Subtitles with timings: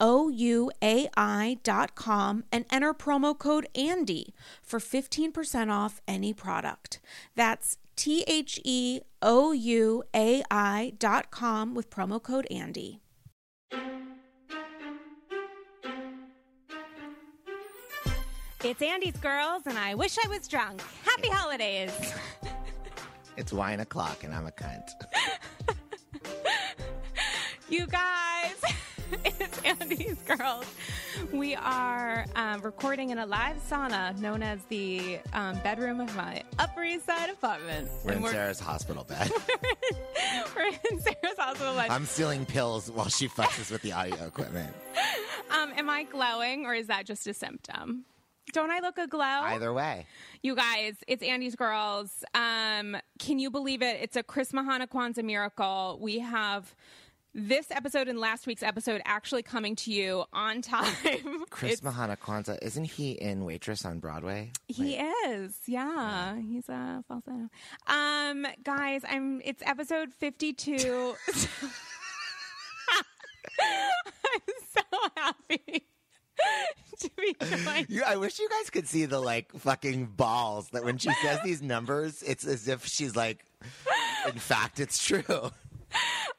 [0.00, 1.54] ouai.com
[2.52, 7.00] and enter promo code ANDY for 15% off any product.
[7.34, 13.00] That's T H E O U A I.com with promo code ANDY.
[18.64, 20.82] It's Andy's Girls, and I wish I was drunk.
[21.04, 21.92] Happy holidays.
[23.36, 24.90] It's wine o'clock and I'm a cunt.
[27.68, 28.27] you guys.
[29.24, 30.66] It's Andy's Girls.
[31.32, 36.42] We are um, recording in a live sauna known as the um, bedroom of my
[36.58, 37.88] Upper East Side apartment.
[38.04, 39.30] We're And in Sarah's hospital bed.
[40.56, 41.90] we're in Sarah's hospital bed.
[41.90, 44.74] I'm stealing pills while she fucks with the audio equipment.
[45.50, 48.04] Um, am I glowing or is that just a symptom?
[48.52, 49.22] Don't I look a glow?
[49.24, 50.06] Either way.
[50.42, 52.22] You guys, it's Andy's Girls.
[52.34, 53.98] Um, can you believe it?
[54.00, 55.98] It's a Chris Mahana Kwanzaa miracle.
[56.00, 56.74] We have
[57.38, 61.44] this episode and last week's episode actually coming to you on time.
[61.50, 64.52] Chris Mahana Kwanzaa, isn't he in Waitress on Broadway?
[64.66, 66.36] He is, yeah.
[66.36, 67.48] He's a falsetto.
[67.86, 69.40] Um, guys, I'm.
[69.44, 71.14] It's episode fifty-two.
[73.60, 74.40] I'm
[74.72, 74.82] so
[75.16, 75.86] happy
[77.00, 77.36] to be.
[77.88, 81.40] You, I wish you guys could see the like fucking balls that when she says
[81.44, 83.44] these numbers, it's as if she's like,
[84.26, 85.22] in fact, it's true.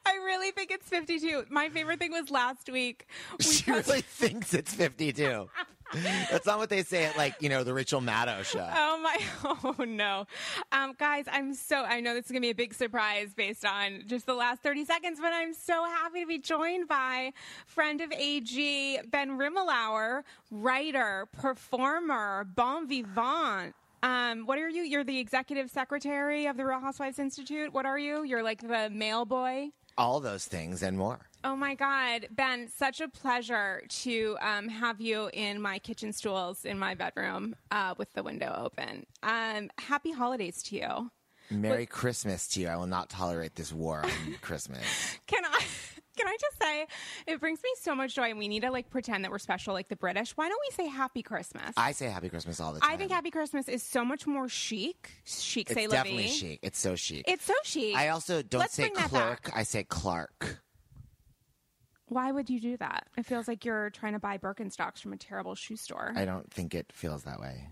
[0.06, 1.44] I really think it's fifty-two.
[1.50, 3.06] My favorite thing was last week.
[3.38, 5.48] We She really thinks it's 52.
[5.92, 8.68] That's not what they say at like, you know, the Rachel Maddow show.
[8.76, 9.18] Oh my!
[9.78, 10.26] Oh no,
[10.72, 11.24] um, guys!
[11.30, 11.84] I'm so.
[11.84, 14.84] I know this is gonna be a big surprise based on just the last 30
[14.84, 17.32] seconds, but I'm so happy to be joined by
[17.66, 23.74] friend of AG Ben Rimalower, writer, performer, bon vivant.
[24.02, 24.82] Um, what are you?
[24.82, 27.72] You're the executive secretary of the Real Housewives Institute.
[27.72, 28.22] What are you?
[28.22, 29.70] You're like the mail boy.
[30.00, 31.20] All those things and more.
[31.44, 36.64] Oh my God, Ben, such a pleasure to um, have you in my kitchen stools
[36.64, 39.04] in my bedroom uh, with the window open.
[39.22, 41.10] Um, happy holidays to you.
[41.50, 42.68] Merry Christmas to you.
[42.68, 44.82] I will not tolerate this war on Christmas.
[45.26, 45.64] Can I?
[46.40, 46.86] Just say,
[47.26, 49.74] it brings me so much joy, and we need to like pretend that we're special,
[49.74, 50.32] like the British.
[50.36, 51.72] Why don't we say Happy Christmas?
[51.76, 52.90] I say Happy Christmas all the time.
[52.90, 55.10] I think Happy Christmas is so much more chic.
[55.24, 56.28] Chic, It's say definitely Levy.
[56.34, 56.58] chic.
[56.62, 57.24] It's so chic.
[57.28, 57.94] It's so chic.
[57.96, 59.50] I also don't Let's say clerk.
[59.54, 60.60] I say Clark.
[62.06, 63.06] Why would you do that?
[63.16, 66.12] It feels like you're trying to buy Birkenstocks from a terrible shoe store.
[66.16, 67.68] I don't think it feels that way.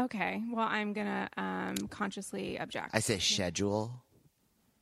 [0.00, 2.90] okay, well, I'm gonna um, consciously object.
[2.94, 4.02] I say schedule.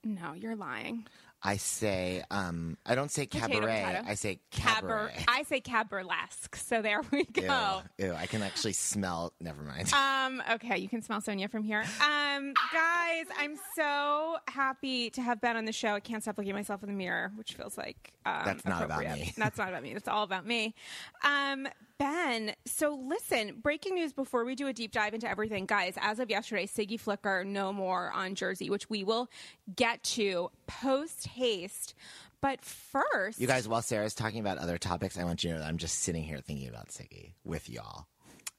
[0.05, 1.05] No, you're lying.
[1.43, 3.83] I say um I don't say cabaret.
[3.85, 4.03] potato.
[4.07, 5.25] I say Cab cabaret.
[5.29, 6.57] I say caburlesque.
[6.57, 7.83] So there we go.
[7.99, 9.33] Ew, ew, I can actually smell.
[9.41, 9.93] Never mind.
[9.93, 11.85] Um, okay, you can smell Sonia from here.
[12.01, 15.91] Um, guys, I'm so happy to have been on the show.
[15.91, 18.83] I can't stop looking at myself in the mirror, which feels like um, That's not
[18.83, 19.33] about me.
[19.37, 19.93] That's not about me.
[19.93, 20.75] That's all about me.
[21.23, 25.95] Um, Ben, so listen, breaking news before we do a deep dive into everything, guys.
[25.99, 29.31] As of yesterday, Siggy Flicker no more on Jersey, which we will
[29.75, 31.95] get to post haste.
[32.43, 35.61] But first, You guys, while Sarah's talking about other topics, I want you to know
[35.63, 38.07] that I'm just sitting here thinking about Siggy with y'all.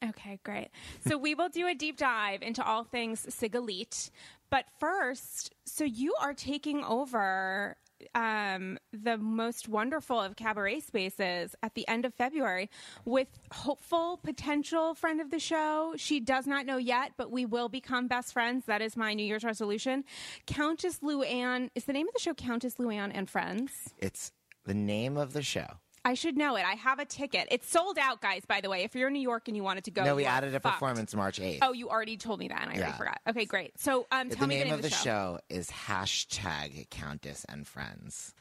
[0.04, 0.70] Okay, great.
[1.08, 4.10] So we will do a deep dive into all things Sigalit.
[4.50, 7.78] But first, so you are taking over
[8.16, 12.70] um, the most wonderful of cabaret spaces at the end of February
[13.06, 15.94] with hopeful potential friend of the show.
[15.98, 18.66] She does not know yet, but we will become best friends.
[18.66, 20.04] That is my New Year's resolution.
[20.46, 22.34] Countess Luann is the name of the show.
[22.34, 23.72] Countess Luann and Friends.
[24.00, 24.32] It's
[24.66, 25.68] the name of the show.
[26.08, 26.64] I should know it.
[26.66, 27.50] I have a ticket.
[27.52, 28.44] It's sold out, guys.
[28.48, 30.24] By the way, if you're in New York and you wanted to go, no, we
[30.24, 30.76] added a fucked.
[30.76, 31.60] performance March 8th.
[31.62, 32.82] Oh, you already told me that, and I Yeah.
[32.84, 33.20] already forgot.
[33.28, 33.78] Okay, great.
[33.78, 37.68] So, um, tell the me name the name of the show is hashtag Countess and
[37.68, 38.34] Friends.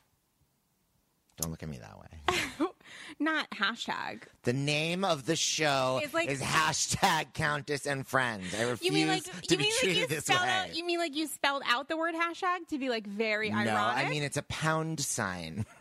[1.39, 2.69] Don't look at me that way.
[3.19, 4.23] Not hashtag.
[4.45, 8.55] The name of the show It's like- is hashtag Countess and Friends.
[8.55, 10.49] I refuse You mean like to you be mean like treated you this spelled way.
[10.51, 10.77] out?
[10.77, 14.07] You mean like you spelled out the word hashtag to be like very no, ironic?
[14.07, 15.67] I mean it's a pound sign.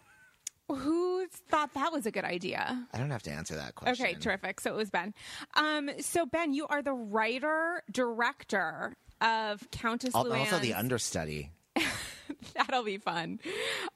[0.69, 2.87] who thought that was a good idea?
[2.93, 4.05] I don't have to answer that question.
[4.05, 4.59] Okay, terrific.
[4.59, 5.13] So it was Ben.
[5.55, 11.51] Um, so Ben, you are the writer director of Countess Al- Also the understudy.
[12.55, 13.39] That'll be fun.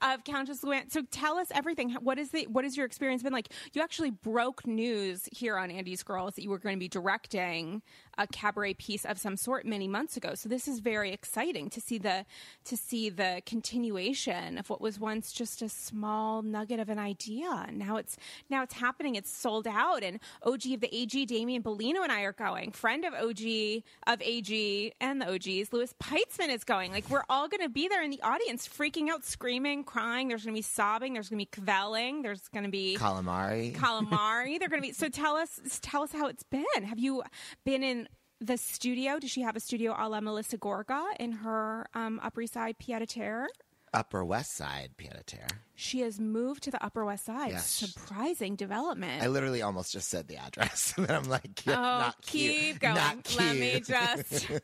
[0.01, 0.91] Of Countess Luann.
[0.91, 1.91] So tell us everything.
[2.01, 3.51] What is the what has your experience been like?
[3.73, 7.81] You actually broke news here on Andy's Girls that you were going to be directing
[8.19, 10.35] a cabaret piece of some sort many months ago.
[10.35, 12.25] So this is very exciting to see the
[12.65, 17.67] to see the continuation of what was once just a small nugget of an idea.
[17.71, 18.17] Now it's
[18.49, 19.15] now it's happening.
[19.15, 20.03] It's sold out.
[20.03, 22.73] And OG of the AG, Damian Bellino and I are going.
[22.73, 26.91] Friend of OG of AG and the OGs, Louis Peitzman is going.
[26.91, 30.27] Like we're all going to be there in the audience, freaking out, screaming, crying.
[30.27, 31.13] There's going to be sobbing.
[31.13, 32.21] There's going to be kvelling.
[32.21, 33.73] There's going to be Calamari.
[33.73, 34.59] calamari.
[34.59, 34.91] They're going to be.
[34.91, 36.65] So tell us, tell us how it's been.
[36.83, 37.23] Have you
[37.63, 38.08] been in
[38.41, 39.19] the studio?
[39.19, 42.77] Does she have a studio a la Melissa Gorga in her um, Upper East Side
[42.79, 43.47] pied a terre?
[43.93, 45.47] Upper West Side pied a terre.
[45.75, 47.51] She has moved to the Upper West Side.
[47.51, 47.67] Yes.
[47.69, 49.23] Surprising development.
[49.23, 52.51] I literally almost just said the address, and then I'm like, yeah, oh, not keep
[52.59, 52.79] cute.
[52.79, 52.95] going.
[52.95, 54.51] Not Let me just.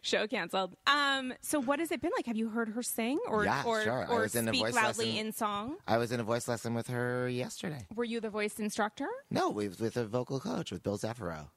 [0.00, 0.74] Show canceled.
[0.86, 1.34] Um.
[1.42, 2.24] So, what has it been like?
[2.24, 4.06] Have you heard her sing, or Yeah, or, sure.
[4.08, 5.26] I or was in a speak voice loudly lesson.
[5.26, 5.76] in song?
[5.86, 7.86] I was in a voice lesson with her yesterday.
[7.94, 9.08] Were you the voice instructor?
[9.30, 11.48] No, we was with a vocal coach with Bill Zeffiro.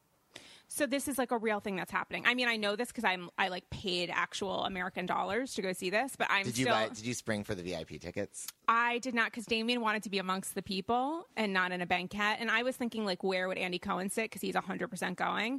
[0.72, 2.26] So this is like a real thing that's happening.
[2.28, 5.74] I mean, I know this because I'm I like paid actual American dollars to go
[5.74, 6.90] see this, but I'm Did you still buy?
[6.90, 8.48] Did you spring for the VIP tickets?
[8.68, 11.88] I did not because Damien wanted to be amongst the people and not in a
[11.88, 15.18] banquet, and I was thinking like where would Andy Cohen sit because he's 100 percent
[15.18, 15.56] going.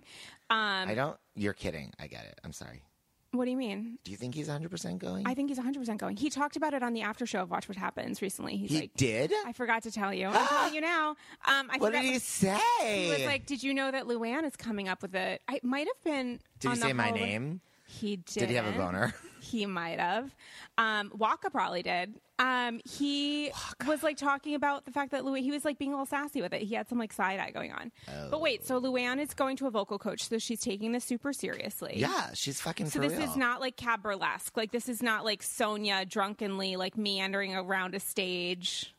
[0.49, 1.17] Um, I don't.
[1.35, 1.93] You're kidding.
[1.99, 2.41] I get it.
[2.45, 2.83] I'm sorry.
[3.32, 3.99] What do you mean?
[4.05, 5.27] Do you think he's 100 percent going?
[5.27, 6.17] I think he's 100 percent going.
[6.17, 8.56] He talked about it on the after show of Watch What Happens recently.
[8.56, 9.32] He's he like, did.
[9.47, 10.27] I forgot to tell you.
[10.32, 11.11] I'm telling you now.
[11.47, 12.59] Um, I what did he say?
[13.05, 15.43] He was like, "Did you know that Luann is coming up with it?
[15.49, 17.61] I might have been." did he say my name?
[17.98, 18.40] He did.
[18.40, 19.14] Did he have a boner?
[19.42, 20.32] He might have.
[20.76, 22.14] Um, Wacha probably did.
[22.38, 23.50] Um, he
[23.87, 26.42] was like talking about the fact that Louis, he was like being a little sassy
[26.42, 26.60] with it.
[26.62, 27.90] He had some like side eye going on.
[28.31, 31.32] But wait, so Luann is going to a vocal coach, so she's taking this super
[31.32, 31.94] seriously.
[31.96, 33.22] Yeah, she's fucking So this real.
[33.28, 34.56] is not like cab burlesque.
[34.58, 38.94] Like this is not like Sonia drunkenly like meandering around a stage.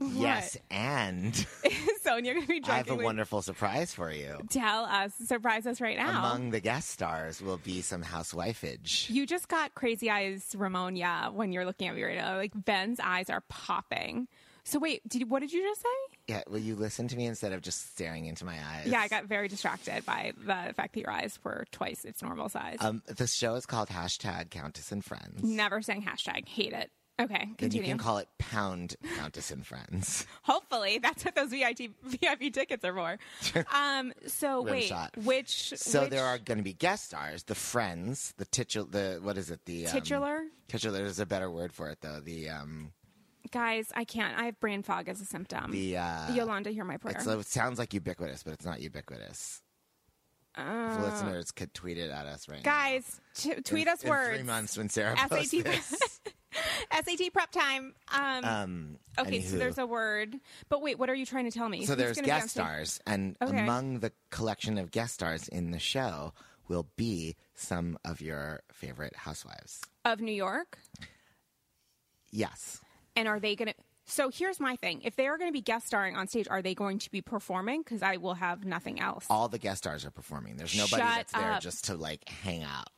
[0.00, 1.34] Yes, and
[2.02, 3.04] Sonia gonna be I have a drunkenly.
[3.04, 4.38] wonderful surprise for you.
[4.48, 6.18] Tell us, surprise us right now.
[6.18, 9.10] Among the guest stars will be some housewifeage.
[9.10, 10.96] You just got crazy eyes, Ramon.
[10.96, 14.28] Yeah, when you're looking at me right now, like Ben's eyes are popping.
[14.64, 15.88] So wait, did what did you just say?
[16.28, 18.86] Yeah, will you listen to me instead of just staring into my eyes?
[18.86, 22.50] Yeah, I got very distracted by the fact that your eyes were twice its normal
[22.50, 22.76] size.
[22.80, 25.42] Um, the show is called hashtag Countess and Friends.
[25.42, 26.46] Never saying hashtag.
[26.46, 26.90] Hate it.
[27.20, 30.24] Okay, Then you can call it Pound Countess and Friends.
[30.42, 33.64] Hopefully, that's what those VIP VIP tickets are for.
[33.74, 34.12] um.
[34.26, 35.16] So Rim wait, shot.
[35.16, 39.18] which So which there are going to be guest stars, the Friends, the titular, the
[39.20, 39.64] what is it?
[39.64, 42.20] The um, titular Titular is a better word for it though.
[42.20, 42.92] The um,
[43.50, 43.90] guys.
[43.96, 44.38] I can't.
[44.38, 45.72] I have brain fog as a symptom.
[45.72, 47.16] the uh, Yolanda, hear my prayer.
[47.18, 49.60] it sounds like ubiquitous, but it's not ubiquitous.
[50.56, 54.10] If listeners could tweet it at us right Uh, guys, t- tweet In- us in
[54.10, 54.36] words.
[54.36, 56.20] Three months when Sarah posts this.
[56.92, 57.94] SAT prep time.
[58.12, 58.44] Um.
[58.44, 60.36] Um, okay, so there's a word,
[60.68, 61.84] but wait, what are you trying to tell me?
[61.84, 63.58] So Who's there's guest stars, and Okay.
[63.60, 66.32] among the collection of guest stars in the show
[66.68, 69.82] will be some of your favorite housewives.
[70.04, 70.78] of New York,
[72.30, 72.80] Yes.
[73.16, 73.74] and are they going to?
[74.06, 76.62] So here's my thing: if they are going to be guest starring on stage, are
[76.62, 77.82] they going to be performing?
[77.82, 79.26] Because I will have nothing else.
[79.28, 80.56] All the guest stars are performing.
[80.56, 81.60] There's nobody Shut that's there up.
[81.62, 82.88] just to like hang out.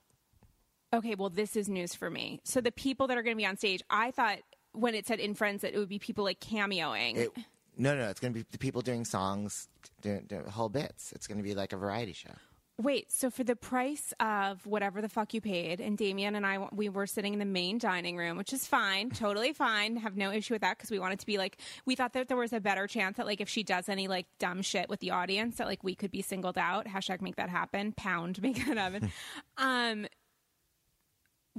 [0.93, 2.41] Okay, well, this is news for me.
[2.45, 4.39] So the people that are going to be on stage, I thought
[4.73, 7.17] when it said in Friends that it would be people like cameoing.
[7.17, 7.31] It,
[7.77, 9.69] no, no, it's going to be the people doing songs,
[10.03, 11.13] doing, doing whole bits.
[11.13, 12.33] It's going to be like a variety show.
[12.81, 16.67] Wait, so for the price of whatever the fuck you paid, and Damien and I,
[16.73, 20.33] we were sitting in the main dining room, which is fine, totally fine, have no
[20.33, 22.61] issue with that because we wanted to be like, we thought that there was a
[22.61, 25.67] better chance that like if she does any like dumb shit with the audience, that
[25.67, 26.87] like we could be singled out.
[26.87, 27.93] Hashtag make that happen.
[27.93, 29.13] Pound make that happen.
[29.59, 30.07] um,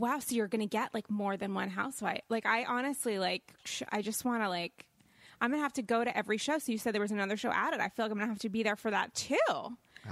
[0.02, 2.22] wow, so you're gonna get like more than one housewife.
[2.30, 4.88] Like I honestly like, sh- I just want to like.
[5.40, 6.60] I'm gonna have to go to every show.
[6.60, 7.80] So you said there was another show added.
[7.80, 9.38] I feel like I'm gonna have to be there for that too.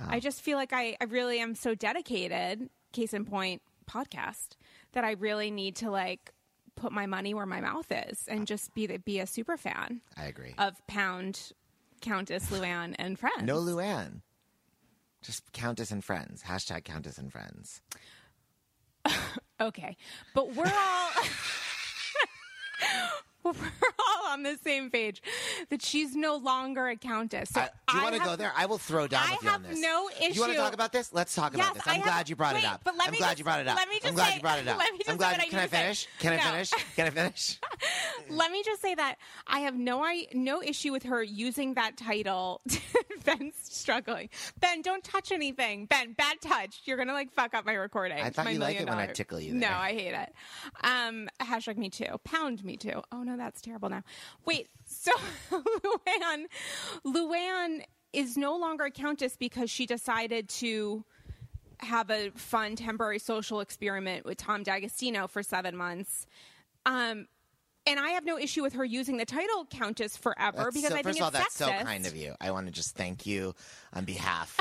[0.08, 2.70] I just feel like I, I really am so dedicated.
[2.94, 4.50] Case in point, podcast
[4.94, 6.32] that I really need to like
[6.76, 10.02] put my money where my mouth is and just be the, be a super fan
[10.18, 10.54] I agree.
[10.58, 11.52] of Pound,
[12.02, 13.44] Countess Luann, and friends.
[13.44, 14.22] no Luann.
[15.22, 16.42] Just Countess and Friends.
[16.44, 17.82] Hashtag Countess and Friends.
[19.62, 19.98] Okay,
[20.34, 21.10] but we're all
[23.44, 25.22] we're all on the same page
[25.70, 27.50] that she's no longer a countess.
[27.50, 28.52] So I- do you want to go there?
[28.56, 29.82] I will throw down I with you on have this.
[29.82, 31.12] no Do you want to talk about this?
[31.12, 31.88] Let's talk Yes, about this.
[31.88, 32.82] I I'm have- glad you brought wait, it up.
[32.84, 33.76] but let I'm me glad just- you brought it up.
[33.78, 34.78] let me just I'm glad say- you brought it up.
[34.78, 35.42] let me just I'm glad.
[35.44, 35.82] you, can I need to say.
[35.82, 36.08] finish?
[36.20, 36.70] Can I finish?
[36.96, 37.60] Can I finish?
[38.30, 39.16] Let me just say that
[39.48, 42.62] I have no I no issue with her using that title.
[43.26, 44.30] Ben's struggling.
[44.60, 45.86] Ben, don't touch anything.
[45.86, 46.82] Ben, bad touch.
[46.86, 48.20] You're gonna like fuck up my recording.
[48.20, 49.70] I thought my you like it when I tickle you No.
[49.70, 50.34] I hate it.
[50.84, 52.20] Um, hashtag me too.
[52.24, 53.02] Pound me too.
[53.12, 54.04] Oh no, that's terrible now.
[54.46, 55.12] Wait, so
[55.52, 56.46] Luann,
[57.06, 57.82] Luann
[58.14, 61.04] is no longer a countess because she decided to
[61.80, 66.26] have a fun temporary social experiment with Tom D'Agostino for seven months.
[66.86, 67.28] Um,
[67.86, 70.96] and I have no issue with her using the title countess forever That's because so,
[70.96, 72.36] I think first of all, it's that's so kind of you.
[72.40, 73.56] I want to just thank you
[73.94, 74.58] on behalf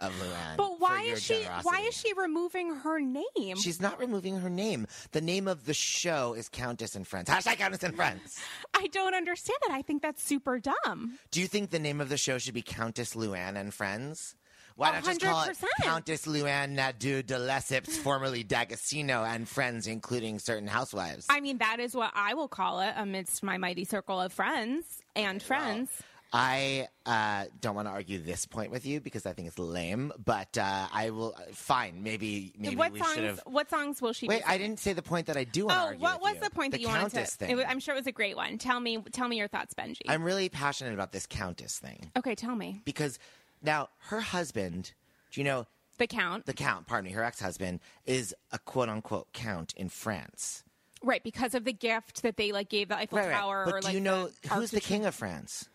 [0.00, 0.56] of Luann.
[0.56, 1.42] But why is she?
[1.62, 3.56] Why is she removing her name?
[3.56, 4.86] She's not removing her name.
[5.12, 7.28] The name of the show is Countess and Friends.
[7.28, 8.38] Hashtag Countess and Friends.
[8.74, 9.72] I don't understand it.
[9.72, 11.18] I think that's super dumb.
[11.30, 14.34] Do you think the name of the show should be Countess Luann and Friends?
[14.76, 15.64] Why not just call it 100%.
[15.82, 21.26] Countess Luann Nadeau de Lesseps, formerly D'Agostino, and Friends, including certain housewives?
[21.28, 24.84] I mean, that is what I will call it amidst my mighty circle of friends
[25.14, 25.90] and friends.
[26.36, 30.12] I uh, don't want to argue this point with you because I think it's lame,
[30.24, 31.36] but uh, I will.
[31.52, 33.14] Fine, maybe maybe what we songs?
[33.14, 33.40] should have.
[33.46, 34.26] What songs will she?
[34.26, 36.02] Wait, be I didn't say the point that I do want to Oh, argue.
[36.02, 36.40] what with was you.
[36.40, 37.24] the point that you wanted to?
[37.26, 37.50] thing?
[37.50, 38.58] it was- I'm sure it was a great one.
[38.58, 40.00] Tell me, tell me your thoughts, Benji.
[40.08, 42.82] I'm really passionate about this Countess thing okay, tell me.
[42.84, 43.20] because
[43.64, 44.92] now her husband,
[45.32, 45.66] do you know
[45.98, 46.86] The count, the count?
[46.86, 50.62] Pardon me, her ex-husband is a quote unquote count in France.
[51.02, 51.22] right?
[51.24, 53.34] Because of the gift that they like gave the Eiffel Right, right.
[53.34, 53.62] Tower.
[53.66, 55.68] But or do like you know who's the king of France?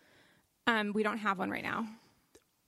[0.66, 1.86] Um, we don't have one right now.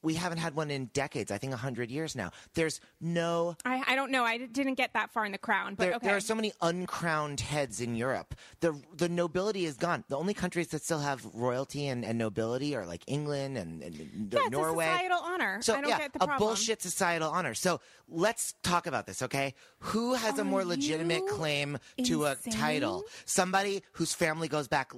[0.02, 1.30] We haven't had one in decades.
[1.30, 2.30] I think hundred years now.
[2.54, 4.24] There's no I, I don't know.
[4.24, 6.06] I didn't get that far in the crown, but There, okay.
[6.06, 8.34] there are so many uncrowned heads in Europe.
[8.60, 10.04] The the nobility is gone.
[10.08, 13.94] The only countries that still have royalty and, and nobility are like England and, and
[13.94, 14.86] yeah, it's Norway.
[14.86, 15.58] a societal honor.
[15.62, 16.48] So I don't yeah, get the a problem.
[16.48, 17.54] bullshit societal honor.
[17.54, 19.54] So let's talk about this, okay?
[19.80, 23.04] Who has a more legitimate claim to a title?
[23.24, 24.92] Somebody whose family goes back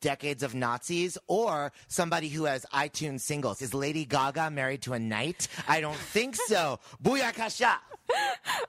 [0.00, 3.62] decades of Nazis, or somebody who has iTunes singles?
[3.62, 5.48] Is Lady Gaga married to a knight?
[5.68, 6.78] I don't think so.
[7.02, 7.74] Booyakasha.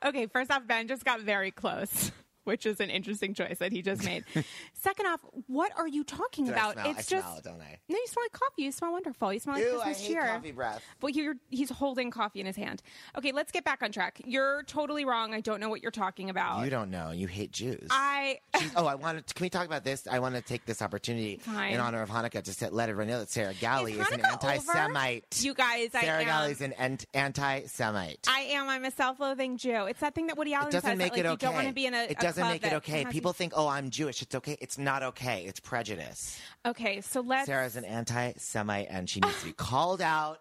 [0.03, 2.11] Okay, first off, Ben just got very close,
[2.43, 4.23] which is an interesting choice that he just made.
[4.73, 6.73] Second off, what are you talking I about?
[6.73, 6.87] smell?
[6.87, 7.79] I it's smell just it, don't I?
[7.89, 8.61] no, you smell like coffee.
[8.63, 9.33] You smell wonderful.
[9.33, 10.27] You smell like Ew, I Christmas hate cheer.
[10.27, 10.83] coffee breath.
[10.99, 12.81] But you're, he's holding coffee in his hand.
[13.17, 14.21] Okay, let's get back on track.
[14.25, 15.33] You're totally wrong.
[15.33, 16.63] I don't know what you're talking about.
[16.63, 17.11] You don't know.
[17.11, 17.87] You hate Jews.
[17.89, 18.39] I
[18.75, 19.27] oh, I wanted.
[19.27, 20.07] To, can we talk about this?
[20.09, 21.73] I want to take this opportunity Fine.
[21.73, 24.31] in honor of Hanukkah just to let everyone know that Sarah Galli Is an Hanukkah
[24.31, 25.43] anti-Semite.
[25.43, 26.49] You guys, I Sarah am.
[26.51, 28.27] is an ant- anti-Semite.
[28.27, 28.69] I am.
[28.69, 29.85] I'm a self-loathing Jew.
[29.85, 31.45] It's that thing that Woody Allen it doesn't says make that, it like, okay.
[31.45, 32.03] You don't want to be in a.
[32.03, 33.05] it a doesn't club make it okay.
[33.05, 34.21] People think, oh, I'm Jewish.
[34.21, 34.57] It's okay.
[34.61, 35.45] It's not okay.
[35.45, 36.39] It's prejudice.
[36.65, 37.45] Okay, so let's.
[37.45, 40.39] Sarah's an anti-Semite, and she needs to be called out.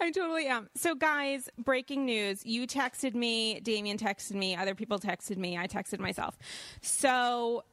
[0.00, 0.68] I totally am.
[0.74, 2.44] So, guys, breaking news.
[2.44, 6.38] You texted me, Damien texted me, other people texted me, I texted myself.
[6.80, 7.64] So,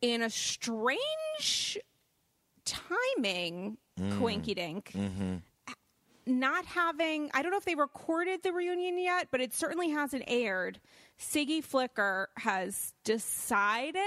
[0.00, 1.78] in a strange
[2.64, 4.18] timing, mm-hmm.
[4.20, 5.36] Quinky Dink, mm-hmm.
[6.26, 10.24] not having, I don't know if they recorded the reunion yet, but it certainly hasn't
[10.28, 10.78] aired.
[11.20, 14.02] Siggy Flicker has decided.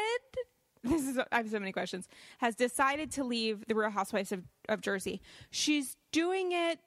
[0.83, 2.07] This is I have so many questions.
[2.39, 5.21] Has decided to leave the Real Housewives of, of Jersey.
[5.51, 6.79] She's doing it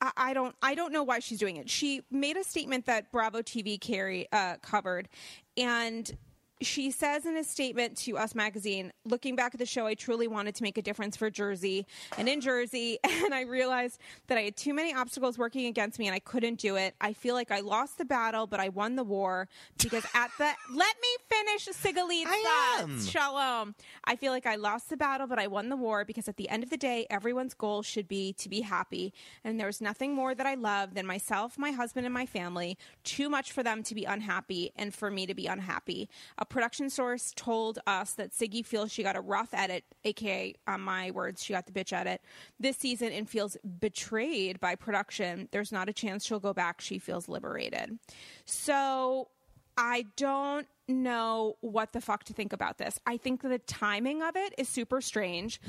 [0.00, 1.70] I don't I don't know why she's doing it.
[1.70, 5.08] She made a statement that Bravo TV carry uh, covered,
[5.56, 6.16] and
[6.60, 10.26] she says in a statement to Us Magazine, looking back at the show, I truly
[10.26, 11.86] wanted to make a difference for Jersey
[12.16, 12.98] and in Jersey.
[13.26, 13.98] And I realized
[14.28, 16.94] that I had too many obstacles working against me and I couldn't do it.
[17.00, 19.48] I feel like I lost the battle, but I won the war
[19.82, 23.04] because at the, let me finish Sigalit's I am.
[23.04, 23.74] Shalom.
[24.04, 26.48] I feel like I lost the battle, but I won the war because at the
[26.48, 29.12] end of the day, everyone's goal should be to be happy.
[29.42, 32.78] And there's nothing more that I love than myself, my husband, and my family.
[33.02, 36.08] Too much for them to be unhappy and for me to be unhappy.
[36.38, 40.74] A production source told us that Siggy feels she got a rough edit, aka, on
[40.74, 42.20] uh, my words, she got the bitch edit,
[42.58, 45.48] this season and feels betrayed by production.
[45.52, 46.80] There's not a chance she'll go back.
[46.80, 47.98] She feels liberated.
[48.44, 49.28] So
[49.76, 52.98] I don't know what the fuck to think about this.
[53.06, 55.60] I think the timing of it is super strange,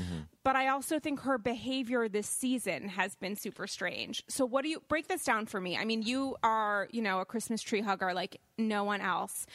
[0.44, 4.24] but I also think her behavior this season has been super strange.
[4.28, 5.78] So what do you break this down for me?
[5.78, 9.46] I mean, you are, you know, a Christmas tree hugger like no one else.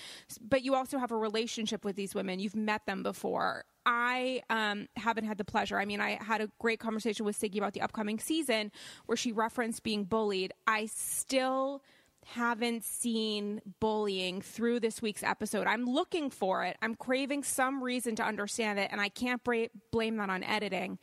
[0.40, 2.38] But you also have a relationship with these women.
[2.38, 3.64] You've met them before.
[3.84, 5.78] I um, haven't had the pleasure.
[5.78, 8.70] I mean, I had a great conversation with Siggy about the upcoming season
[9.06, 10.52] where she referenced being bullied.
[10.66, 11.82] I still
[12.26, 15.66] haven't seen bullying through this week's episode.
[15.66, 16.76] I'm looking for it.
[16.82, 20.98] I'm craving some reason to understand it, and I can't bra- blame that on editing.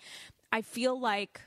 [0.51, 1.41] I feel like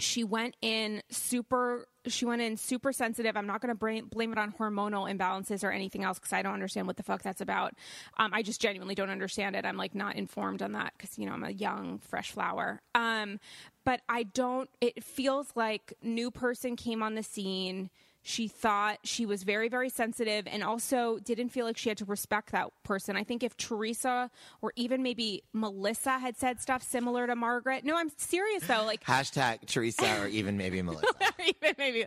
[0.00, 4.38] she went in super she went in super sensitive i'm not going to blame, it
[4.38, 7.74] on hormonal imbalances or anything else because i don't understand what the fuck that's about
[8.18, 11.26] um, i just genuinely don't understand it i'm like not informed on that because you
[11.26, 13.40] know i'm a young fresh flower um,
[13.84, 17.90] but i don't it feels like new person came on the scene
[18.28, 22.04] she thought she was very very sensitive and also didn't feel like she had to
[22.04, 24.30] respect that person i think if teresa
[24.62, 29.02] or even maybe melissa had said stuff similar to margaret no i'm serious though like
[29.18, 31.06] Hashtag Teresa or even maybe Melissa.
[31.40, 32.06] even maybe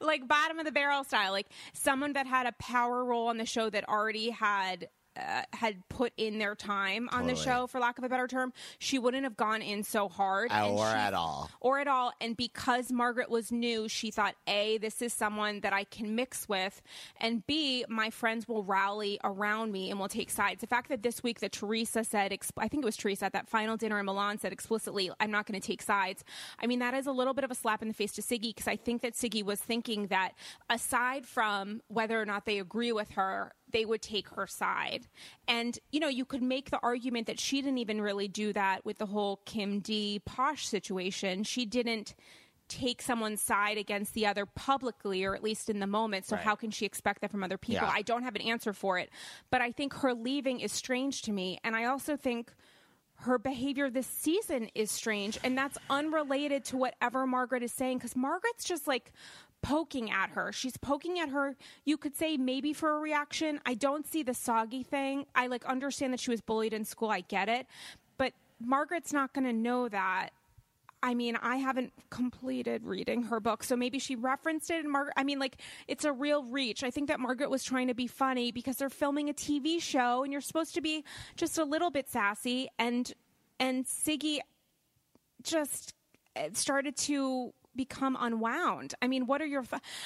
[0.00, 3.46] like bottom of the barrel style, like someone that had a power role on the
[3.46, 4.88] show that already had.
[5.16, 8.52] Uh, had put in their time on the show, for lack of a better term,
[8.78, 11.50] she wouldn't have gone in so hard, and or she- at all.
[11.60, 12.12] or at all.
[12.20, 16.48] And because Margaret was new, she thought A, this is someone that I can mix
[16.48, 16.80] with,
[17.20, 20.60] and B, my friends will rally around me and will take sides.
[20.60, 23.32] The fact that this week that Teresa said, exp- I think it was Teresa at
[23.32, 26.22] that final dinner in Milan said explicitly, I'm not going to take sides.
[26.60, 28.54] I mean, that is a little bit of a slap in the face to Siggy
[28.54, 30.32] because I think that Siggy was thinking that
[30.70, 35.06] aside from whether or not they agree with her, they would take her side.
[35.48, 38.84] And, you know, you could make the argument that she didn't even really do that
[38.84, 41.44] with the whole Kim D posh situation.
[41.44, 42.14] She didn't
[42.68, 46.24] take someone's side against the other publicly or at least in the moment.
[46.24, 46.44] So Right.
[46.44, 47.86] how can she expect that from other people?
[47.88, 47.92] Yeah.
[47.92, 49.10] I don't have an answer for it.
[49.50, 51.58] But I think her leaving is strange to me.
[51.64, 52.52] And I also think
[53.22, 58.16] her behavior this season is strange and that's unrelated to whatever Margaret is saying cuz
[58.16, 59.12] Margaret's just like
[59.62, 60.52] poking at her.
[60.52, 63.60] She's poking at her you could say maybe for a reaction.
[63.66, 65.26] I don't see the soggy thing.
[65.34, 67.10] I like understand that she was bullied in school.
[67.10, 67.66] I get it.
[68.16, 70.30] But Margaret's not going to know that
[71.02, 74.84] I mean, I haven't completed reading her book, so maybe she referenced it.
[74.84, 75.56] And Margaret, I mean, like
[75.88, 76.84] it's a real reach.
[76.84, 80.22] I think that Margaret was trying to be funny because they're filming a TV show,
[80.22, 81.04] and you're supposed to be
[81.36, 82.68] just a little bit sassy.
[82.78, 83.10] And
[83.58, 84.40] and Siggy
[85.42, 85.94] just
[86.36, 88.94] eh, started to become unwound.
[89.00, 89.64] I mean, what are your?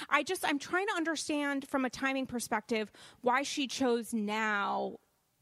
[0.09, 2.91] I just I'm trying to understand from a timing perspective
[3.23, 4.97] why she chose now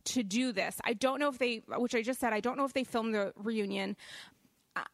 [0.05, 0.81] to do this.
[0.85, 3.15] I don't know if they, which I just said, I don't know if they filmed
[3.15, 3.97] the reunion.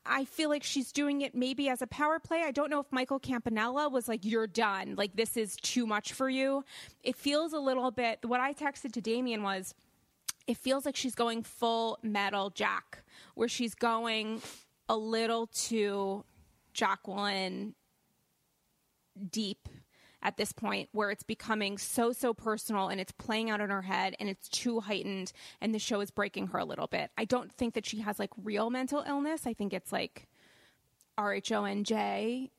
[0.04, 2.42] I- feel like she's doing it maybe as a power play.
[2.42, 4.94] I don't know if Michael Campanella was like, "You're done.
[4.96, 6.64] Like this is too much for you."
[7.02, 8.18] It feels a little bit.
[8.24, 9.74] What I texted to Damien was,
[10.48, 14.42] it feels like she's going full metal Jack, where she's going
[14.88, 16.24] a little too
[16.78, 17.74] Jacqueline
[19.30, 19.68] deep
[20.22, 23.82] at this point where it's becoming so so personal and it's playing out in her
[23.82, 27.10] head and it's too heightened and the show is breaking her a little bit.
[27.18, 29.44] I don't think that she has like real mental illness.
[29.44, 30.28] I think it's like
[31.16, 32.52] R H O N J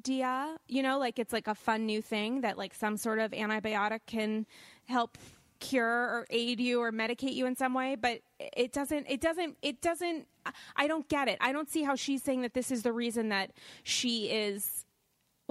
[0.00, 3.32] dia, you know, like it's like a fun new thing that like some sort of
[3.32, 4.46] antibiotic can
[4.84, 5.18] help
[5.62, 9.56] cure or aid you or medicate you in some way, but it doesn't it doesn't
[9.62, 10.26] it doesn't
[10.76, 11.38] I don't get it.
[11.40, 13.52] I don't see how she's saying that this is the reason that
[13.84, 14.84] she is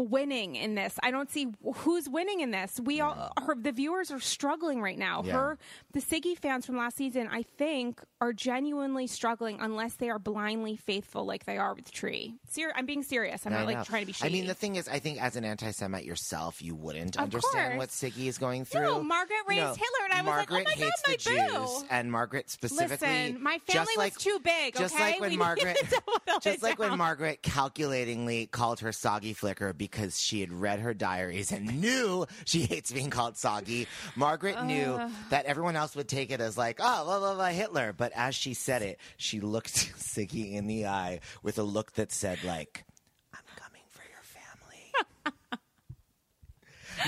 [0.02, 0.98] winning in this.
[1.04, 2.80] I don't see who's winning in this.
[2.84, 5.24] We all her the viewers are struggling right now.
[5.24, 5.34] Yeah.
[5.34, 5.58] Her
[5.94, 10.76] the Siggy fans from last season, I think, are genuinely struggling unless they are blindly
[10.76, 12.36] faithful like they are with Tree.
[12.50, 13.46] Ser- I'm being serious.
[13.46, 15.36] I'm I not like trying to be I mean, the thing is, I think as
[15.36, 18.00] an anti-Semite yourself, you wouldn't Of understand what course.
[18.02, 18.82] Siggy is going through.
[18.82, 21.58] No, Margaret raised Hitler, and I was like, oh Margaret my God, hates my the
[21.58, 21.66] boo.
[21.68, 23.08] Jews, and Margaret specifically.
[23.08, 25.04] Listen, my family just was like, too big, Just okay?
[25.12, 26.98] like when We Margaret, needed to whittle just like when.
[26.98, 32.62] Margaret calculatingly called her soggy flicker because she had read her diaries and knew she
[32.62, 33.88] hates being called soggy.
[34.15, 35.10] Margaret knew uh.
[35.30, 37.93] that everyone else would take it as like, oh, blah, blah, blah, Hitler.
[37.95, 42.12] But as she said it, she looked Siggy in the eye with a look that
[42.12, 42.86] said, like,
[43.34, 45.58] I'm coming for your family.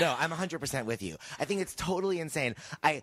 [0.00, 1.16] no, I'm 100% with you.
[1.38, 2.54] I think it's totally insane.
[2.82, 3.02] I.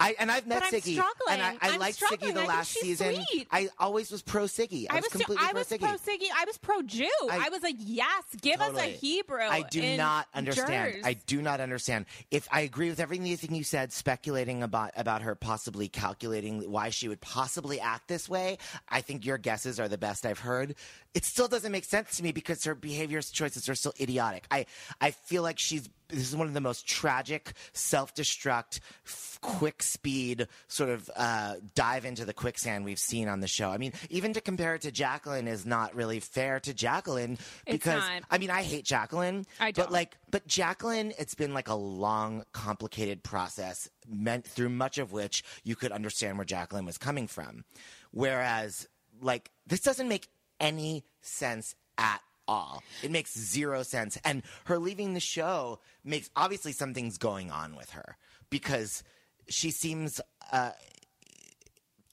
[0.00, 2.34] I, and I've met But Siggy, and I, I liked Siggy struggling.
[2.34, 3.14] the I last season.
[3.30, 3.46] sweet.
[3.50, 4.86] I always was pro Siggy.
[4.90, 5.78] I, I was was, completely I pro was Siggy.
[5.80, 6.28] pro Siggy.
[6.36, 7.08] I was pro Jew.
[7.30, 9.38] I- I, was like, yes, give us a Hebrew.
[9.42, 10.94] I do not understand.
[10.94, 11.04] Jers.
[11.04, 12.06] I do not understand.
[12.30, 17.08] If I agree with everything you said, speculating about about her possibly calculating why she
[17.08, 20.74] would possibly act this way, I think your guesses are the best I've heard.
[21.14, 24.46] It still doesn't make sense to me because her behavior choices are still idiotic.
[24.50, 24.66] I
[25.00, 30.48] I feel like she's this is one of the most tragic, self-destruct, f- quick speed
[30.68, 33.70] sort of uh, dive into the quicksand we've seen on the show.
[33.70, 38.02] I mean, even to compare it to Jacqueline is not really fair to Jacqueline because.
[38.30, 39.44] I mean, I hate Jacqueline.
[39.60, 39.92] I But don't.
[39.92, 45.44] like, but Jacqueline, it's been like a long, complicated process, meant through much of which
[45.62, 47.64] you could understand where Jacqueline was coming from.
[48.12, 48.88] Whereas,
[49.20, 50.28] like, this doesn't make
[50.60, 52.82] any sense at all.
[53.02, 54.18] It makes zero sense.
[54.24, 58.16] And her leaving the show makes obviously something's going on with her
[58.50, 59.02] because
[59.48, 60.20] she seems.
[60.52, 60.70] Uh,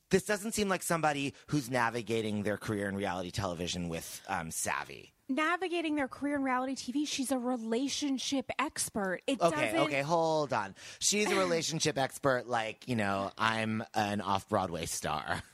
[0.09, 5.13] this doesn't seem like somebody who's navigating their career in reality television with um, savvy.
[5.29, 7.07] navigating their career in reality TV.
[7.07, 9.21] She's a relationship expert.
[9.25, 9.79] It Okay, doesn't.
[9.87, 10.75] okay, hold on.
[10.99, 15.41] She's a relationship expert, like, you know, I'm an off Broadway star.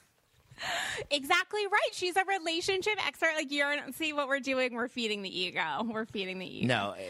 [1.12, 1.90] Exactly right.
[1.94, 3.30] She's a relationship expert.
[3.36, 4.74] Like you're not see what we're doing.
[4.74, 5.84] We're feeding the ego.
[5.86, 6.68] We're feeding the ego.
[6.68, 7.04] No, eh,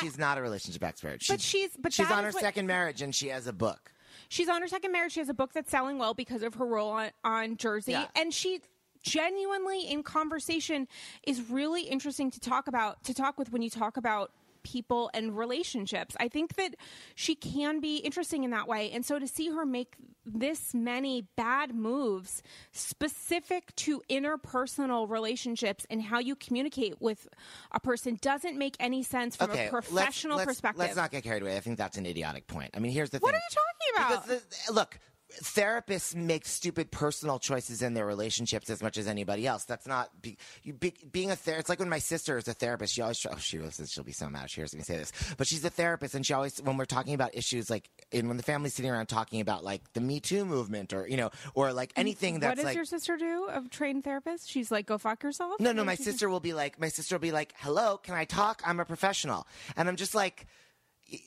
[0.00, 1.22] she's not a relationship expert.
[1.28, 3.92] But she's- but she's on her what- second marriage and she has a book.
[4.28, 5.12] She's on her second marriage.
[5.12, 7.92] She has a book that's selling well because of her role on, on Jersey.
[7.92, 8.06] Yeah.
[8.14, 8.60] And she
[9.02, 10.86] genuinely in conversation
[11.22, 14.32] is really interesting to talk about to talk with when you talk about
[14.72, 16.16] people and relationships.
[16.20, 16.74] I think that
[17.14, 18.90] she can be interesting in that way.
[18.90, 19.94] And so to see her make
[20.26, 27.28] this many bad moves specific to interpersonal relationships and how you communicate with
[27.72, 30.80] a person doesn't make any sense from Okay, a professional let's, let's, perspective.
[30.80, 31.56] Let's not get carried away.
[31.56, 32.70] I think that's an idiotic point.
[32.74, 33.40] I mean, here's the What thing.
[33.40, 34.28] What are you talking about?
[34.28, 34.98] Because the, look,
[35.42, 39.64] therapists make stupid personal choices in their relationships as much as anybody else.
[39.64, 41.60] That's not be, you, be, being a therapist.
[41.60, 42.94] It's like when my sister is a therapist.
[42.94, 43.92] She always, oh, she listens.
[43.92, 44.50] She'll be so mad.
[44.50, 47.14] She hears me say this, but she's a therapist, and she always, when we're talking
[47.14, 50.44] about issues like, and when the family's sitting around talking about like the Me Too
[50.44, 52.76] movement, or you know, or like mm, anything that's what does like.
[52.76, 53.48] your sister do?
[53.50, 54.48] A trained therapist?
[54.48, 55.60] She's like, go fuck yourself.
[55.60, 58.24] no, no, my sister will be like, my sister will be like, hello, can I
[58.24, 58.62] talk?
[58.64, 59.46] I'm a professional.
[59.76, 60.46] And I'm just like,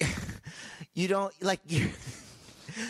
[0.93, 1.89] you don't, like, you're,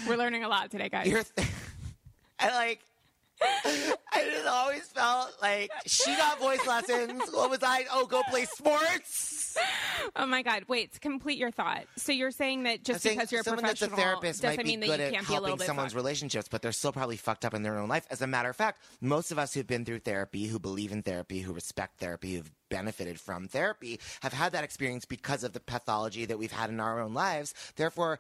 [0.08, 1.08] We're learning a lot today, guys.
[1.08, 1.24] you're
[2.40, 2.80] I like.
[3.44, 7.24] I just always felt like she got voice lessons.
[7.32, 7.86] What was I?
[7.92, 9.58] Oh, go play sports.
[10.16, 10.66] oh my god!
[10.68, 11.86] Wait, complete your thought.
[11.98, 14.58] So you're saying that just think because you're a someone that's a professional therapist doesn't
[14.58, 15.96] might be mean that good you at can't be a little helping bit someone's fucked.
[16.04, 18.06] relationships, but they're still probably fucked up in their own life.
[18.12, 21.02] As a matter of fact, most of us who've been through therapy, who believe in
[21.02, 25.60] therapy, who respect therapy, who've benefited from therapy, have had that experience because of the
[25.60, 27.54] pathology that we've had in our own lives.
[27.76, 28.20] Therefore.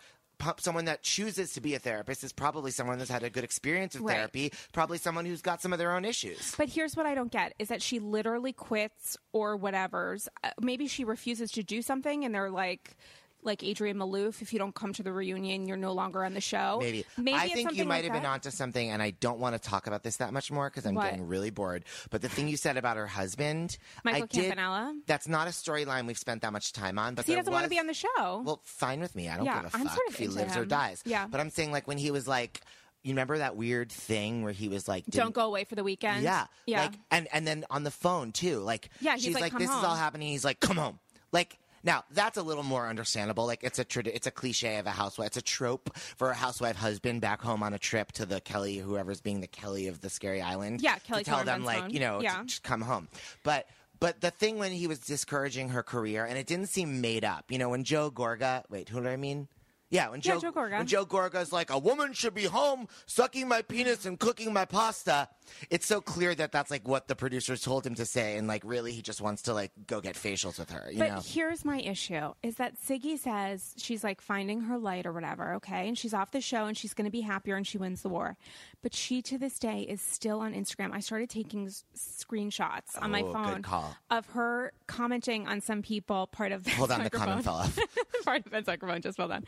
[0.58, 3.93] Someone that chooses to be a therapist is probably someone that's had a good experience
[3.95, 4.15] with Right.
[4.17, 6.56] therapy, probably someone who's got some of their own issues.
[6.58, 10.27] But here's what I don't get is that she literally quits or whatever's.
[10.43, 12.95] Uh, maybe she refuses to do something, and they're like.
[13.43, 16.41] Like Adrienne Maloof, if you don't come to the reunion, you're no longer on the
[16.41, 16.77] show.
[16.82, 17.06] Maybe.
[17.17, 19.69] Maybe I think you might like have been onto something, and I don't want to
[19.69, 21.06] talk about this that much more because I'm What?
[21.10, 21.84] getting really bored.
[22.10, 24.95] But the thing you said about her husband, Michael I did, Campanella?
[25.08, 27.15] That's not a storyline we've spent that much time on.
[27.15, 28.41] But He doesn't want to be on the show.
[28.45, 29.27] Well, fine with me.
[29.30, 31.01] I don't Yeah, give a fuck sort of if he lives or dies.
[31.06, 31.27] Yeah.
[31.27, 32.62] But I'm saying like when he was like,
[33.04, 36.21] you remember that weird thing where he was like, don't go away for the weekend.
[36.23, 36.82] yeah, yeah.
[36.82, 38.60] Like, and and then on the phone too.
[38.60, 40.27] Like, Yeah, she's like, like, "Come this is all happening.
[40.27, 40.99] He's like, come home.
[41.32, 41.58] Like.
[41.83, 43.45] Now that's a little more understandable.
[43.45, 45.27] Like it's a trad- it's a cliche of a housewife.
[45.27, 48.77] It's a trope for a housewife husband back home on a trip to the Kelly,
[48.77, 50.81] whoever's being the Kelly of the scary island.
[50.81, 52.43] Yeah, Kelly to tell them like you know Yeah.
[52.45, 53.07] just come home.
[53.43, 53.67] But
[53.99, 57.45] but the thing when he was discouraging her career, and it didn't seem made up.
[57.49, 58.63] You know when Joe Gorga.
[58.69, 59.47] Wait, who do I mean?
[59.91, 60.77] Yeah, when Yeah, Joe, Joe Gorga.
[60.80, 64.65] when Joe Gorga's like, a woman should be home sucking my penis and cooking my
[64.65, 65.27] pasta.
[65.69, 68.63] It's so clear that that's like what the producers told him to say, and like
[68.65, 70.89] really he just wants to like go get facials with her.
[70.91, 71.21] You But know?
[71.23, 75.88] here's my issue is that Siggy says she's like finding her light or whatever, okay?
[75.89, 78.10] And she's off the show and she's going to be happier and she wins the
[78.10, 78.38] war.
[78.81, 80.91] But she to this day is still on Instagram.
[80.93, 83.95] I started taking s- screenshots on my Oh, good phone call.
[84.09, 86.27] of her commenting on some people.
[86.27, 87.77] Part of the Hold on, the comment fell off.
[88.25, 89.45] part of Ben's microphone just fell down.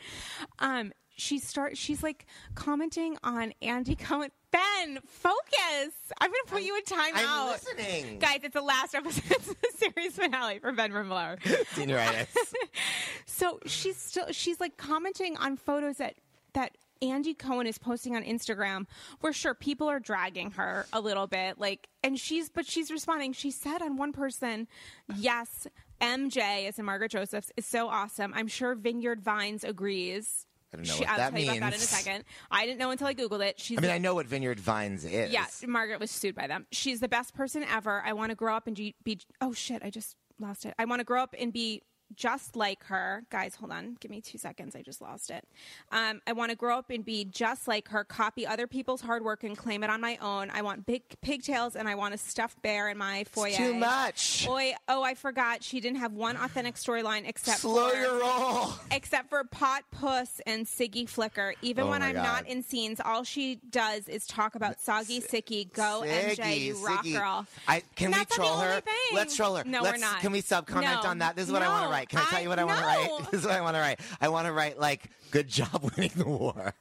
[0.58, 1.76] Um, she start.
[1.78, 4.30] She's like commenting on Andy Cohen.
[4.50, 5.94] Ben, focus!
[6.20, 7.12] I'm gonna put you in timeout.
[7.14, 8.18] I'm listening.
[8.18, 11.40] Guys, it's the last episode of the series finale for Ben Rimalower.
[11.74, 12.26] Senioritis.
[13.26, 16.14] So she's still she's like commenting on photos that
[16.52, 18.86] that Andy Cohen is posting on Instagram
[19.20, 23.32] where sure people are dragging her a little bit like and she's but she's responding
[23.32, 24.66] she said on one person
[25.16, 25.66] yes
[26.00, 30.86] MJ as in Margaret Josephs is so awesome I'm sure Vineyard Vines agrees I don't
[30.86, 32.90] know She- what I'll that tell you about that in a second I didn't know
[32.90, 35.32] until I googled it she's I mean, I know what Vineyard Vines is.
[35.32, 36.66] yeah, Margaret was sued by them.
[36.72, 38.02] She's the best person ever.
[38.04, 38.94] I want to grow up and be.
[39.40, 39.82] Oh shit!
[39.84, 40.74] I just lost it.
[40.78, 41.82] I want to grow up and be
[42.16, 43.24] just like her.
[43.30, 43.96] Guys, hold on.
[44.00, 44.74] Give me two seconds.
[44.76, 45.46] I just lost it.
[45.92, 48.04] Um, I want to grow up and be just like her.
[48.04, 50.50] Copy other people's hard work and claim it on my own.
[50.52, 53.48] I want big pigtails and I want a stuffed bear in my foyer.
[53.48, 54.46] It's too much.
[54.48, 55.62] Oi, oh, I forgot.
[55.62, 58.72] She didn't have one authentic storyline except Slow for your roll.
[58.90, 61.54] except for Pot Puss and Siggy Flicker.
[61.62, 62.22] Even Oh when I'm God.
[62.22, 65.72] not in scenes, all she does is talk about Soggy Sicky.
[65.72, 67.18] Go MJ, Siggy, you rock Siggy.
[67.18, 67.46] girl.
[67.68, 68.68] I, can And we that's not the troll her?
[68.70, 68.94] only thing.
[69.14, 69.64] Let's troll her.
[69.64, 70.20] No, Let's, we're not.
[70.20, 71.08] Can we sub comment No.
[71.10, 71.36] on that?
[71.36, 71.90] This is what I want to No.
[72.04, 72.08] Write.
[72.08, 73.10] Can I tell you what I want to write?
[73.30, 74.00] This is what I want to write.
[74.20, 76.74] I want to write like, "Good job winning the war."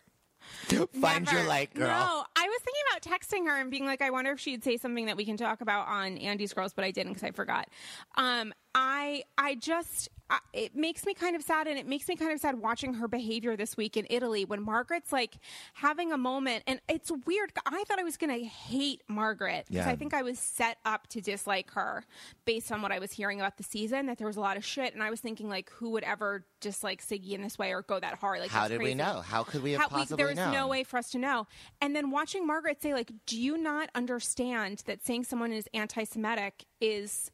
[0.68, 1.48] Find your Never.
[1.50, 1.88] light, girl.
[1.88, 4.78] No, I was thinking about texting her and being like, I wonder if she'd say
[4.78, 7.68] something that we can talk about on Andy's Girls, but I didn't because I forgot.
[8.16, 12.16] Um, I I just I, it makes me kind of sad, and it makes me
[12.16, 15.36] kind of sad watching her behavior this week in Italy when Margaret's like
[15.76, 17.52] having a moment, and it's weird.
[17.68, 19.92] I thought I was going to hate Margaret because Yeah.
[19.92, 22.04] I think I was set up to dislike her
[22.46, 24.08] based on what I was hearing about the season.
[24.08, 26.46] That there was a lot of shit, and I was thinking like, who would ever
[26.62, 28.40] dislike Siggy in this way or go that hard?
[28.40, 29.22] Like, How did we know?
[29.22, 31.46] How could we have How- possibly there was no way for us to know.
[31.80, 36.06] And then watching Margaret say, like, do you not understand that saying someone is anti
[36.06, 37.30] Semitic is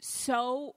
[0.00, 0.74] so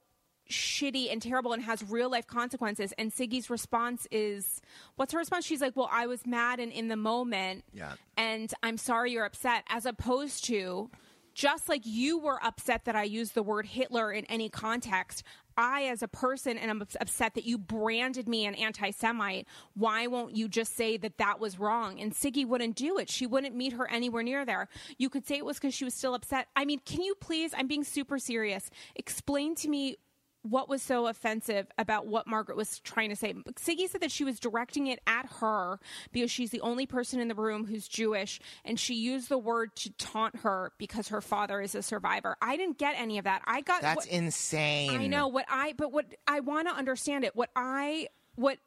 [0.50, 2.94] shitty and terrible and has real life consequences?
[2.98, 4.62] And Siggy's response is
[4.96, 5.46] what's her response?
[5.46, 7.64] She's like, Well, I was mad and in the moment.
[7.74, 7.94] Yeah.
[8.18, 10.90] And I'm sorry you're upset, as opposed to
[11.34, 15.24] just like you were upset that I used the word Hitler in any context,
[15.58, 19.48] I, as a person, and I'm upset that you branded me an anti Semite.
[19.76, 22.00] Why won't you just say that that was wrong?
[22.00, 23.10] And Siggy wouldn't do it.
[23.10, 24.68] She wouldn't meet her anywhere near there.
[24.98, 26.48] You could say it was because she was still upset.
[26.56, 29.98] I mean, can you please, I'm being super serious, explain to me
[30.44, 33.34] what was so offensive about what Margaret was trying to say.
[33.34, 35.80] Siggy said that she was directing it at her
[36.12, 39.76] because she's the only person in the room who's Jewish, and she used the word
[39.78, 42.36] to taunt her because her father is a survivor.
[42.42, 43.42] I didn't get any of that.
[43.46, 44.92] I got That's what- insane.
[44.92, 47.36] I know what I, but what I want to understand it.
[47.36, 48.58] What I, what,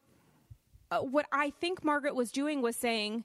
[0.90, 3.24] uh, what I think Margaret was doing was saying.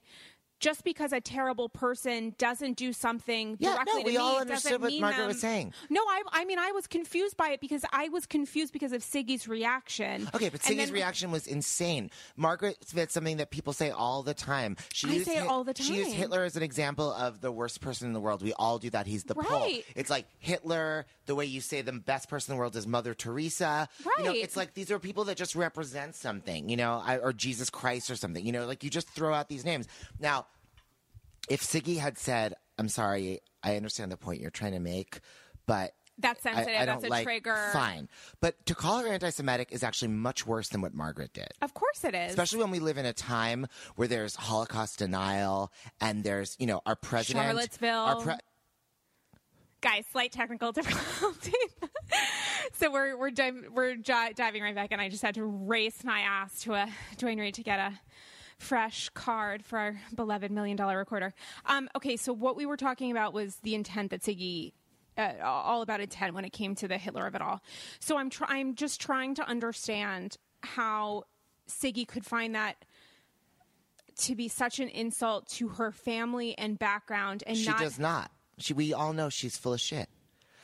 [0.62, 4.40] Just because a terrible person doesn't do something Yeah, directly no, to we me all
[4.40, 5.74] understood what Margaret them- was saying.
[5.90, 9.02] No, I, I mean, I was confused by it because I was confused because of
[9.02, 10.30] Siggy's reaction.
[10.36, 12.12] Okay, but Siggy's then- reaction was insane.
[12.38, 14.78] Margaret said something that people say all the time.
[14.94, 15.88] She I used say it all the time.
[15.88, 16.12] She used.
[16.12, 18.42] Hitler as an example of the worst person in the world.
[18.44, 19.08] We all do that.
[19.08, 19.68] He's the pole.
[19.96, 21.06] It's like Hitler.
[21.26, 23.88] The way you say the best person in the world is Mother Teresa.
[24.18, 24.44] You know, Right.
[24.44, 26.70] it's like these are people that just represent something.
[26.70, 28.46] You know, I, or Jesus Christ or something.
[28.46, 29.88] You know, like you just throw out these names.
[30.20, 30.46] Now,
[31.50, 35.20] if Siggy had said, "I'm sorry, I understand the point you're trying to make,
[35.66, 36.68] but." That's sensitive.
[36.80, 37.70] I That's don't a like, trigger.
[37.74, 38.08] Fine,
[38.42, 41.48] but to call her anti-Semitic is actually much worse than what Margaret did.
[41.64, 42.30] Of course it is.
[42.30, 46.82] Especially when we live in a time where there's Holocaust denial and there's, you know,
[46.86, 47.90] our president, Charlottesville.
[47.98, 48.34] our pre-
[49.80, 51.54] Guys, slight technical difficulty.
[52.74, 56.04] so we're we're div- we're j- diving right back, and I just had to race
[56.04, 58.00] my ass to a Duane Reade to get a
[58.62, 61.34] fresh card for our beloved million dollar recorder.
[61.66, 64.74] Um, okay, so what we were talking about was the intent that Siggy.
[65.18, 67.62] Uh, all about intent when it came to the Hitler of it all.
[68.00, 71.26] So I'm try- I'm just trying to understand how
[71.68, 72.86] Siggy could find that
[74.20, 78.32] to be such an insult to her family and background, and she not does not.
[78.58, 80.08] She, we all know she's full of shit.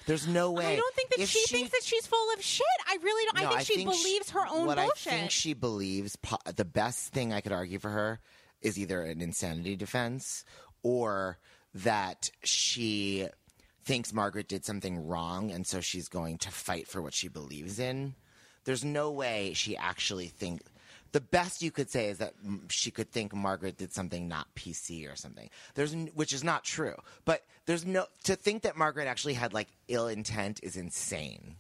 [0.08, 0.74] There's no way.
[0.74, 2.66] I don't think that if she, thinks that she's full of shit.
[2.88, 3.52] I really don't.
[3.52, 5.14] No, I think she sh- believes her own what bullshit.
[5.14, 8.20] I think she believes, po- the best thing I could argue for her
[8.62, 10.46] is either an insanity defense
[10.82, 11.38] or
[11.74, 13.28] that she
[13.84, 17.78] thinks Margaret did something wrong and so she's going to fight for what she believes
[17.78, 18.16] in.
[18.64, 20.62] There's no way she actually think
[21.18, 22.36] the best you could say is that
[22.70, 25.50] she could think Margaret did something not PC or something.
[25.74, 26.94] There's which is not true.
[27.26, 31.56] But there's no to think that Margaret actually had like ill intent is insane.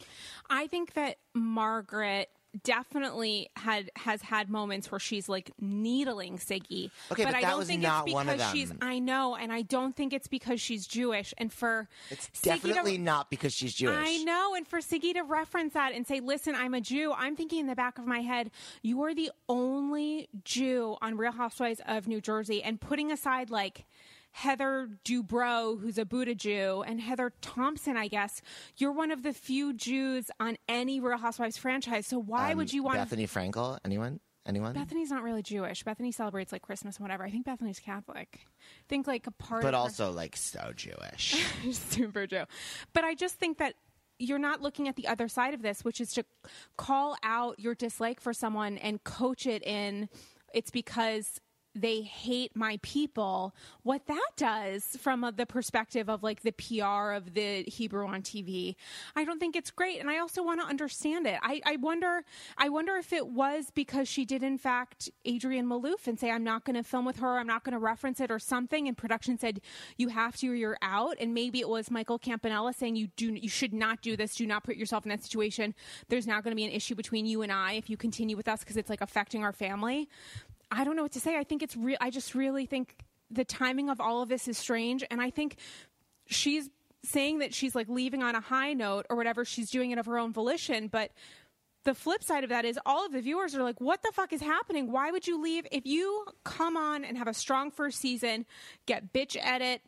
[0.47, 2.29] I think that Margaret
[2.63, 6.91] definitely had has had moments where she's like needling Siggy.
[7.11, 8.73] Okay, but I that don't was think not it's because she's.
[8.81, 11.33] I know, and I don't think it's because she's Jewish.
[11.37, 13.95] And for It's Siggy to- definitely not because she's Jewish.
[13.97, 14.55] I know.
[14.55, 17.67] And for Siggy to reference that and say, listen, I'm a Jew, I'm thinking in
[17.67, 22.21] the back of my head, you are the only Jew on Real Housewives of New
[22.21, 22.63] Jersey.
[22.63, 23.85] And putting aside like
[24.37, 28.39] Heather Dubrow, who's a Buddha Jew, and Heather Thomson, I guess,
[28.77, 32.05] you're one of the few Jews on any Real Housewives franchise.
[32.05, 33.79] So why Um, would you want Bethenny Frankel?
[33.83, 34.19] Anyone?
[34.45, 34.75] Anyone?
[34.75, 35.83] Bethenny's not really Jewish.
[35.83, 37.23] Bethenny celebrates like Christmas and whatever.
[37.25, 38.41] I think Bethenny's Catholic.
[38.41, 41.43] I think like a part but of her- also like so Jewish.
[41.71, 42.43] super Jew.
[42.93, 43.73] But I just think that
[44.19, 46.23] you're not looking at the other side of this, which is to
[46.77, 50.09] call out your dislike for someone and coach it in
[50.53, 51.41] it's because
[51.81, 53.53] they hate my people.
[53.83, 58.75] What that does from the perspective of like the PR of the Hebrew on TV,
[59.15, 59.99] I don't think it's great.
[59.99, 61.39] And I also want to understand it.
[61.41, 62.23] I, I wonder,
[62.57, 66.43] I wonder if it was because she did in fact Adrienne Maloof and say, I'm
[66.43, 67.37] not going to film with her.
[67.37, 68.87] I'm not going to reference it or something.
[68.87, 69.61] And production said,
[69.97, 71.15] you have to or you're out.
[71.19, 74.35] And maybe it was Michael Campanella saying, you do, you should not do this.
[74.35, 75.73] Do not put yourself in that situation.
[76.09, 78.47] There's now going to be an issue between you and I if you continue with
[78.47, 80.09] us because it's like affecting our family.
[80.71, 81.37] I don't know what to say.
[81.37, 81.97] I think it's real.
[82.01, 82.95] I just really think
[83.29, 85.03] the timing of all of this is strange.
[85.09, 85.57] And I think
[86.27, 86.69] she's
[87.03, 89.45] saying that she's like leaving on a high note or whatever.
[89.45, 90.87] She's doing it of her own volition.
[90.87, 91.11] But
[91.83, 94.33] the flip side of that is all of the viewers are like, what the fuck
[94.33, 94.91] is happening?
[94.91, 95.65] Why would you leave?
[95.71, 98.45] If you come on and have a strong first season,
[98.85, 99.81] get bitch edit,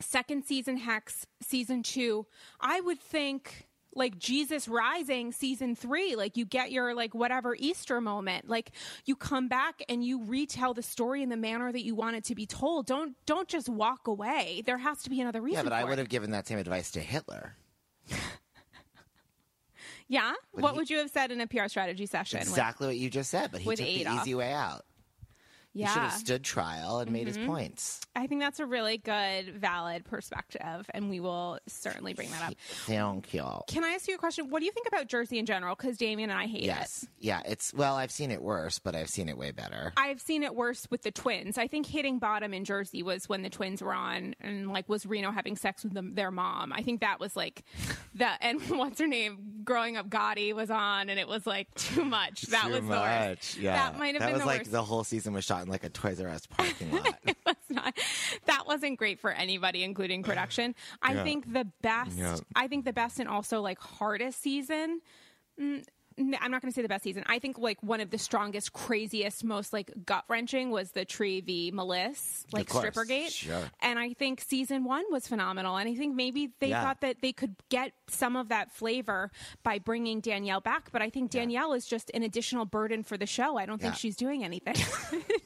[0.00, 2.26] second season hex, season two,
[2.60, 3.65] I would think
[3.96, 8.72] like Jesus Rising season three, like you get your like whatever Easter moment, like
[9.04, 12.24] you come back and you retell the story in the manner that you want it
[12.24, 12.86] to be told.
[12.86, 14.62] Don't don't just walk away.
[14.64, 15.58] There has to be another reason.
[15.58, 15.98] yeah, but I would it.
[15.98, 17.56] have given that same advice to Hitler.
[20.08, 22.38] Yeah, what he- would you have said in a PR strategy session?
[22.38, 24.84] Exactly what you just said, but he with took the easy way out.
[25.76, 26.08] He should yeah, Mm-hmm.
[26.10, 28.00] have stood trial and made his points.
[28.16, 32.54] I think that's a really good, valid perspective, and we will certainly bring that up.
[32.86, 33.44] Thank you.
[33.68, 34.48] Can I ask you a question?
[34.50, 35.74] What do you think about Jersey in general?
[35.74, 37.08] Because Damien and I hate it.
[37.20, 39.92] Yeah, it's well, I've seen it worse, but I've seen it way better.
[39.96, 41.58] I've seen it worse with the twins.
[41.58, 45.04] I think hitting bottom in Jersey was when the twins were on, and like was
[45.06, 46.72] Reno having sex with them, their mom.
[46.72, 47.64] I think that was like
[48.14, 49.38] the and what's her name?
[49.64, 52.42] Growing up, Gotti was on, and it was like too much.
[52.42, 53.28] That Too was the worst.
[53.28, 53.56] much.
[53.58, 53.74] Yeah.
[53.74, 54.72] that might have that been was the like worst.
[54.72, 57.14] the whole season was shot in like a Toys R Us parking lot.
[57.44, 57.94] was not
[58.46, 61.24] that wasn't great for anybody including production i Yeah.
[61.24, 62.36] think the best Yeah.
[62.54, 65.00] i think the best and also like hardest season
[65.60, 65.84] mm,
[66.18, 67.24] n- I'm not going to say the best season.
[67.26, 71.42] I think like one of the strongest, craziest, most like gut wrenching was the Tree
[71.42, 71.70] v.
[71.72, 72.86] Meliss, like course.
[72.86, 73.28] Strippergate.
[73.30, 73.60] Sure.
[73.82, 75.76] And I think season one was phenomenal.
[75.76, 76.82] And I think maybe they Yeah.
[76.82, 79.30] thought that they could get some of that flavor
[79.62, 80.90] by bringing Danielle back.
[80.90, 83.58] But I think Danielle is just an additional burden for the show.
[83.58, 83.98] I don't think Yeah.
[83.98, 84.76] she's doing anything.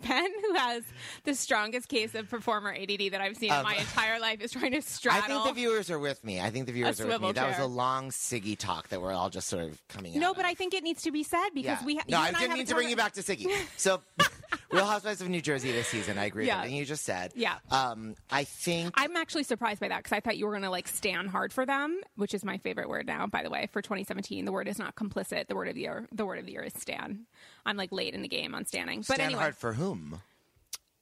[0.00, 0.82] Ben, who has
[1.24, 4.50] the strongest case of performer ADD that I've seen in Um, my entire life, is
[4.52, 5.22] trying to straddle.
[5.22, 6.40] I think the viewers are with me.
[6.40, 7.28] I think the viewers are with me.
[7.28, 10.20] swivel That was a long Siggy talk that we're all just sort of coming out.
[10.20, 10.50] no, but of.
[10.50, 11.84] I think it needs to be said because Yeah.
[11.86, 11.96] we.
[11.96, 13.50] Ha- no, I didn't have mean to bring you back to Siggy.
[13.76, 14.00] So,
[14.70, 16.18] Real Housewives of New Jersey this season.
[16.18, 16.58] I agree with Yeah.
[16.58, 17.32] everything you just said.
[17.36, 17.56] Yeah.
[17.70, 20.70] Um, I think I'm actually surprised by that because I thought you were going to
[20.70, 23.26] like stand hard for them, which is my favorite word now.
[23.26, 25.46] By the way, for 2017, the word is not complicit.
[25.46, 27.26] The word of the year, the word of the year is stan.
[27.66, 30.20] I'm like late in the game on standing, but stand anyway, hard for whom?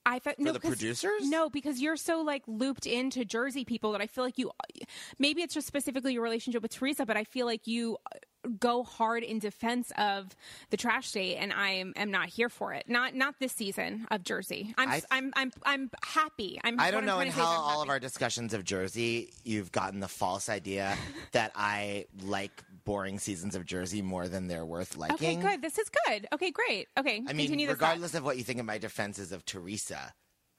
[0.05, 1.29] I thought no the producers?
[1.29, 4.51] No, because you're so like looped into Jersey people that I feel like you.
[5.19, 8.83] Maybe it's just specifically your relationship with Teresa, but I feel like you uh, go
[8.83, 10.35] hard in defense of
[10.71, 12.89] the trash state, and I am, am not here for it.
[12.89, 14.75] Not not this season of Jersey.
[14.77, 16.61] I'm I- I'm I'm I'm happy.
[16.65, 16.81] I'm.
[16.81, 17.83] I don't know in to say is how all happy.
[17.83, 20.97] of our discussions of Jersey, you've gotten the false idea
[21.31, 25.15] that I like boring seasons of Jersey more than they're worth liking.
[25.15, 25.63] Okay, good.
[25.63, 26.27] This is good.
[26.33, 26.89] Okay, great.
[26.99, 30.13] Okay, I mean, regardless of what you think of my defenses of Teresa,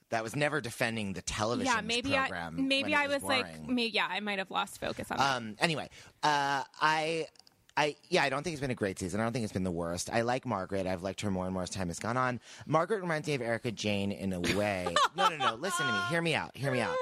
[0.09, 2.55] that was never defending the television yeah, maybe program.
[2.57, 5.35] I maybe I it was, like, maybe yeah, I might have lost focus on that.
[5.35, 5.55] Um.
[5.59, 5.89] Anyway,
[6.23, 7.27] uh, I.
[7.75, 9.19] I yeah, I don't think it's been a great season.
[9.19, 10.11] I don't think it's been the worst.
[10.13, 10.85] I like Margaret.
[10.85, 12.39] I've liked her more and more as time has gone on.
[12.67, 14.93] Margaret reminds me of Erika Jayne in a way.
[15.17, 15.55] no, no, no.
[15.55, 15.99] Listen to me.
[16.11, 16.55] Hear me out.
[16.55, 16.95] Hear me out.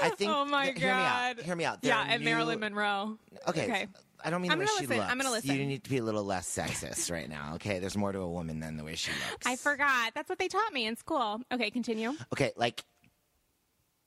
[0.00, 0.30] I think.
[0.32, 0.80] oh my th- god!
[0.80, 1.40] Hear me out.
[1.40, 1.82] Hear me out.
[1.82, 3.18] There Yeah, and new- Marilyn Monroe.
[3.48, 3.64] Okay.
[3.64, 3.86] Okay.
[4.24, 4.96] I don't mean I'm the way she listen.
[4.98, 5.10] looks.
[5.10, 5.56] I'm gonna listen.
[5.56, 7.52] You need to be a little less sexist right now.
[7.56, 7.78] Okay.
[7.78, 9.46] There's more to a woman than the way she looks.
[9.46, 10.12] I forgot.
[10.14, 11.40] That's what they taught me in school.
[11.52, 12.12] Okay, continue.
[12.32, 12.82] okay, like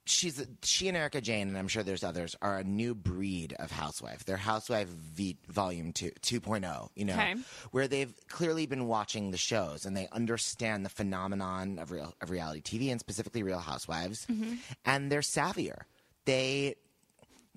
[0.08, 3.72] she's she and Erika Jayne, and I'm sure there's others, are a new breed of
[3.72, 4.24] housewife.
[4.24, 7.36] They're housewife v, volume two, 2.0, you know, Okay.
[7.72, 12.30] where they've clearly been watching the shows and they understand the phenomenon of real of
[12.30, 14.54] reality TV and specifically Real Housewives, Mm-hmm.
[14.86, 15.82] and they're savvier.
[16.26, 16.76] They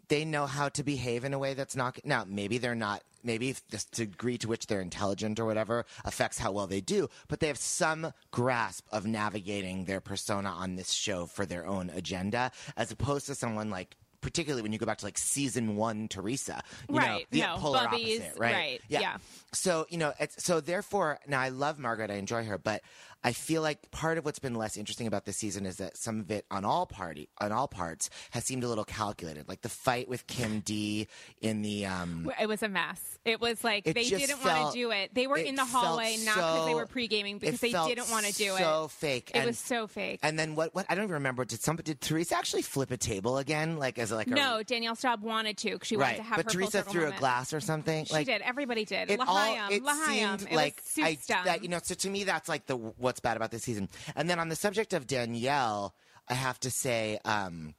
[0.08, 3.54] they know how to behave in a way that's not now maybe they're not maybe
[3.70, 7.46] the degree to which they're intelligent or whatever affects how well they do but they
[7.48, 12.90] have some grasp of navigating their persona on this show for their own agenda as
[12.90, 16.96] opposed to someone like particularly when you go back to like season one Teresa, you
[16.96, 18.52] Right, know, the no, polar Bubby's- opposite, right?
[18.52, 19.18] right, yeah.
[19.52, 22.82] So you know, it's, so therefore, now I love Margaret, I enjoy her, but
[23.24, 26.20] I feel like part of what's been less interesting about this season is that some
[26.20, 29.68] of it on all party on all parts has seemed a little calculated, like the
[29.68, 31.08] fight with Kim D
[31.40, 32.30] in the um.
[32.40, 33.18] It was a mess.
[33.24, 35.14] It was like It they didn't want to do it.
[35.14, 38.10] They were it in the hallway not because they were pre gaming, because they didn't
[38.10, 38.58] want to do it.
[38.58, 39.30] So fake.
[39.34, 40.20] It and, was so fake.
[40.22, 40.74] And then what?
[40.74, 40.86] What?
[40.88, 41.44] I don't even remember.
[41.44, 41.92] Did somebody?
[41.92, 43.78] Did Teresa actually flip a table again?
[43.78, 45.78] Like as like a no, Danielle Staub wanted to.
[45.78, 46.16] 'cause She wanted right?
[46.18, 47.16] to have But her Teresa threw moment.
[47.16, 48.04] a glass or something.
[48.04, 48.42] She like, did.
[48.42, 49.10] Everybody did.
[49.10, 52.48] it all Lahayam, it seemed It like I, that you know so to me that's
[52.48, 52.76] like the
[53.08, 55.94] what's bad about this season and then on the subject of danielle
[56.28, 57.74] i have to say um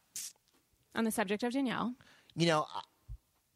[0.95, 1.93] On the subject of Danielle,
[2.35, 2.65] you know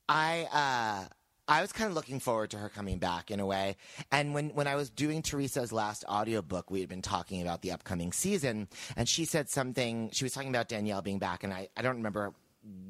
[0.08, 1.14] i uh
[1.48, 3.76] I was kind of looking forward to her coming back in a way.
[4.12, 7.74] And when, when I was doing Teresa's last audiobook, we had been talking about the
[7.74, 11.68] upcoming season, and she said something, she was talking about Danielle being back, and I,
[11.76, 12.34] I don't remember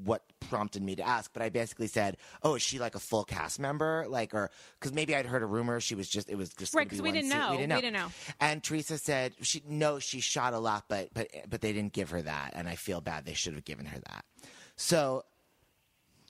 [0.04, 3.24] what prompted me to ask, but I basically said, "Oh, is she like a full
[3.24, 6.50] cast member?" Like, or because maybe I'd heard a rumor she was just it was
[6.54, 7.52] just Right, gonna be 'cause we one didn't se- know.
[7.52, 7.76] We didn't know.
[7.76, 8.12] We didn't know.
[8.40, 12.12] And Teresa said she no, she shot a lot, but but but they didn't give
[12.12, 13.26] her that, and I feel bad.
[13.26, 14.26] They should have given her that.
[14.76, 15.24] So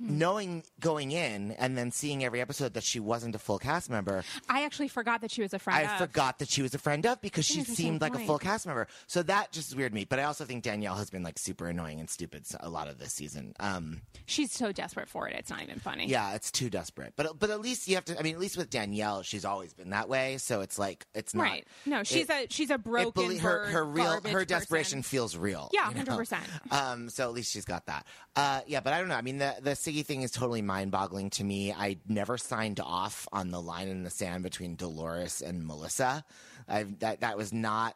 [0.03, 4.23] knowing going in and then seeing every episode that she wasn't a full cast member,
[4.49, 5.87] I actually forgot that she was a friend.
[5.87, 5.97] I of.
[5.99, 8.87] forgot that she was a friend of because she seemed like a full cast member.
[9.07, 10.05] So that just weirded me.
[10.05, 12.99] But I also think Danielle has been like super annoying and stupid a lot of
[12.99, 13.53] this season.
[13.59, 15.35] Um, She's so desperate for it.
[15.37, 16.07] It's not even funny.
[16.07, 17.13] yeah, it's too desperate.
[17.15, 18.19] But but at least you have to.
[18.19, 20.37] I mean, at least with Danielle, she's always been that way.
[20.37, 21.67] So it's like it's not Right.
[21.85, 25.03] No, she's it- a she's a broken her her real her desperation person.
[25.03, 25.69] feels real.
[25.73, 26.17] Yeah, you know?
[26.17, 26.37] 100%.
[26.71, 28.05] Um, so at least she's got that.
[28.35, 29.15] Uh, yeah, but I don't know.
[29.15, 31.71] I mean, the the Thing is totally mind boggling to me.
[31.71, 36.25] I never signed off on the line in the sand between Dolores and Melissa.
[36.67, 37.95] I that that was not.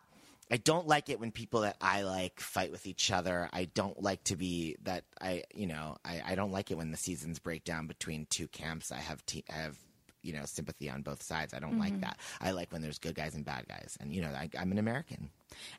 [0.49, 3.49] I don't like it when people that I like fight with each other.
[3.51, 6.91] I don't like to be that I, you know, I, I don't like it when
[6.91, 8.91] the seasons break down between two camps.
[8.91, 9.77] I have te- I have
[10.23, 11.53] you know sympathy on both sides.
[11.53, 11.79] I don't Mm-hmm.
[11.79, 12.17] like that.
[12.41, 14.77] I like when there's good guys and bad guys, and you know I, I'm an
[14.77, 15.29] American.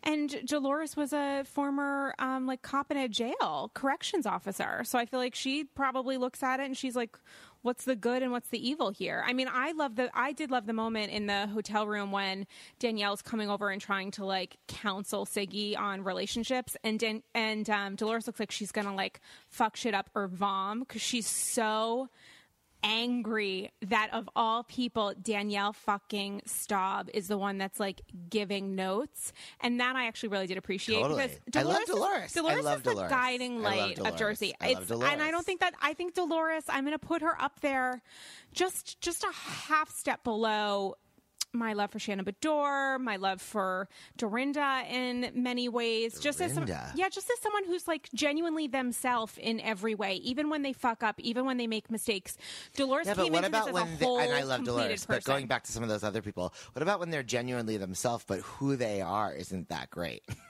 [0.02, 4.82] And Dolores was a former um, like cop in a jail, corrections officer.
[4.84, 7.16] So I feel like she probably looks at it and she's like,
[7.62, 10.50] "What's the good and what's the evil here?" I mean, I love the I did
[10.50, 12.46] love the moment in the hotel room when
[12.78, 17.94] Danielle's coming over and trying to like counsel Siggy on relationships, and Dan- and um,
[17.96, 22.08] Dolores looks like she's gonna like fuck shit up or vom because she's so
[22.82, 28.00] angry that of all people, Danielle fucking Staub is the one that's like
[28.30, 31.28] giving notes, and that I actually really did appreciate Totally.
[31.44, 32.30] because I love Dolores, Dolores.
[32.30, 33.10] Is, I Dolores love is the Dolores.
[33.10, 34.54] guiding I love light of Jersey.
[34.60, 36.64] I and I don't think that I think Dolores.
[36.68, 38.02] I'm going to put her up there,
[38.52, 40.96] just just a half step below.
[41.58, 46.20] My love for Shannon Beador, my love for Dorinda in many ways.
[46.20, 50.50] Just as some, yeah, just as someone who's like genuinely themselves in every way, even
[50.50, 52.36] when they fuck up, even when they make mistakes.
[52.76, 55.64] Dolores Yeah, came but what about when they, and I love Dolores, but going back
[55.64, 59.00] to some of those other people, what about when they're genuinely themselves, but who they
[59.00, 60.22] are isn't that great?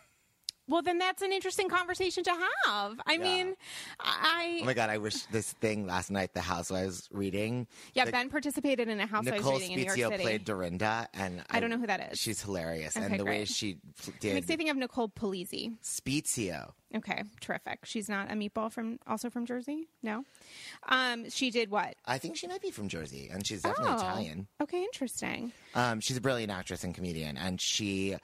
[0.68, 2.32] well, then that's an interesting conversation to
[2.66, 3.00] have.
[3.06, 3.54] I mean,
[4.00, 7.66] I oh my god, I wish this thing last night, the house I was reading.
[7.94, 10.22] yeah, the- Ben participated in a house I Nicole reading in New York Spezio City.
[10.22, 12.18] played Dorinda, and I don't know who that is.
[12.18, 15.08] She's hilarious, Okay, and the way she pl- It did makes me think of Nicole
[15.08, 15.76] Polizzi.
[15.82, 16.72] Spezio.
[16.96, 17.80] Okay, terrific.
[17.84, 19.88] She's not a meatball from also from Jersey.
[20.02, 20.24] No,
[20.88, 21.96] um, she did what?
[22.06, 24.46] I think she might be from Jersey, and she's definitely Oh, Italian.
[24.62, 25.52] Okay, interesting.
[25.74, 28.16] Um, she's a brilliant actress and comedian, and she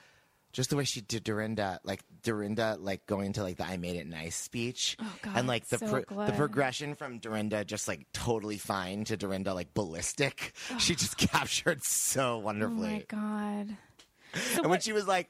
[0.54, 3.96] just the way she did Dorinda, like Dorinda, like going to like the "I made
[3.96, 7.86] it nice" speech, Oh, God, and like the so pro- the progression from Dorinda just
[7.88, 10.52] like totally fine to Dorinda like ballistic.
[10.78, 13.04] She just captured so wonderfully.
[13.12, 13.76] Oh my god.
[14.56, 15.28] and when she was like,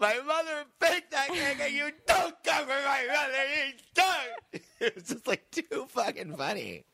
[0.00, 5.04] "My mother baked that cake, and you don't cover my mother, you don't," it was
[5.04, 6.84] just like too fucking funny.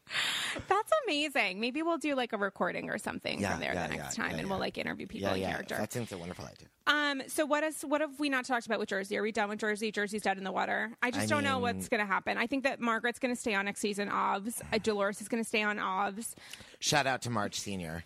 [0.68, 1.60] That's amazing.
[1.60, 4.24] Maybe we'll do like a recording or something Yeah, from there yeah, the next yeah,
[4.28, 5.76] time, and we'll like interview people Yeah, in yeah, character.
[5.76, 6.68] that seems a wonderful idea.
[6.86, 9.16] Um, so what is what have we not talked about with Jersey?
[9.16, 9.90] Are we done with Jersey?
[9.90, 10.92] Jersey's dead in the water.
[11.02, 12.36] I just I don't know what's going to happen.
[12.36, 14.08] I think that Margaret's going to stay on next season.
[14.10, 14.60] Ovs.
[14.72, 16.34] Uh, Dolores is going to stay on Ovs.
[16.80, 18.04] Shout out to Marge Senior.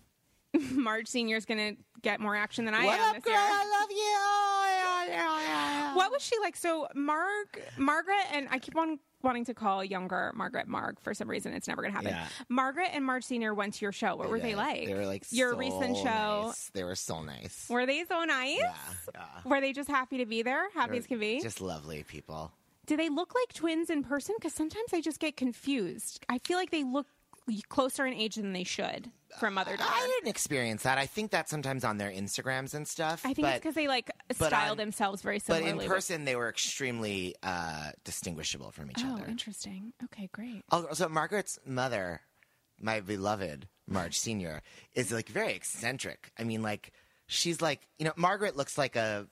[0.73, 3.33] Marge Senior is going to get more action than I what am up, this girl?
[3.35, 3.43] year.
[3.43, 3.97] I love you.
[3.99, 5.95] Oh, yeah, yeah, yeah.
[5.97, 6.57] What was she like?
[6.57, 11.29] So Marg, Margaret, and I keep on wanting to call younger Margaret Marg for some
[11.29, 11.53] reason.
[11.53, 12.13] It's never going to happen.
[12.13, 12.29] Yeah.
[12.49, 14.17] Margaret and Marge Senior went to your show.
[14.17, 14.87] What were they like?
[14.87, 16.47] They were like your so recent show.
[16.47, 16.71] nice.
[16.73, 17.67] They were so nice.
[17.69, 18.59] Were they so nice?
[18.59, 19.25] Yeah.
[19.45, 20.71] Were they just happy to be there?
[20.71, 21.41] Happy as can be.
[21.41, 22.53] Just lovely people.
[22.87, 24.35] Do they look like twins in person?
[24.39, 26.25] Because sometimes I just get confused.
[26.29, 27.07] I feel like they look
[27.69, 29.91] closer in age than they should from mother daughter.
[29.93, 30.99] I didn't experience that.
[30.99, 33.23] I think that sometimes on their Instagrams and stuff.
[33.25, 35.73] I think but, it's because they like style on- themselves very similarly.
[35.73, 39.27] but in person they were extremely uh, distinguishable from each oh, other.
[39.27, 39.93] interesting.
[40.05, 40.65] Okay, great.
[40.71, 42.23] Oh, so Margaret's mother,
[42.81, 44.63] my beloved Marge Senior,
[44.95, 46.33] is like very eccentric.
[46.39, 46.93] I mean, like
[47.27, 49.27] she's like you know Margaret looks like a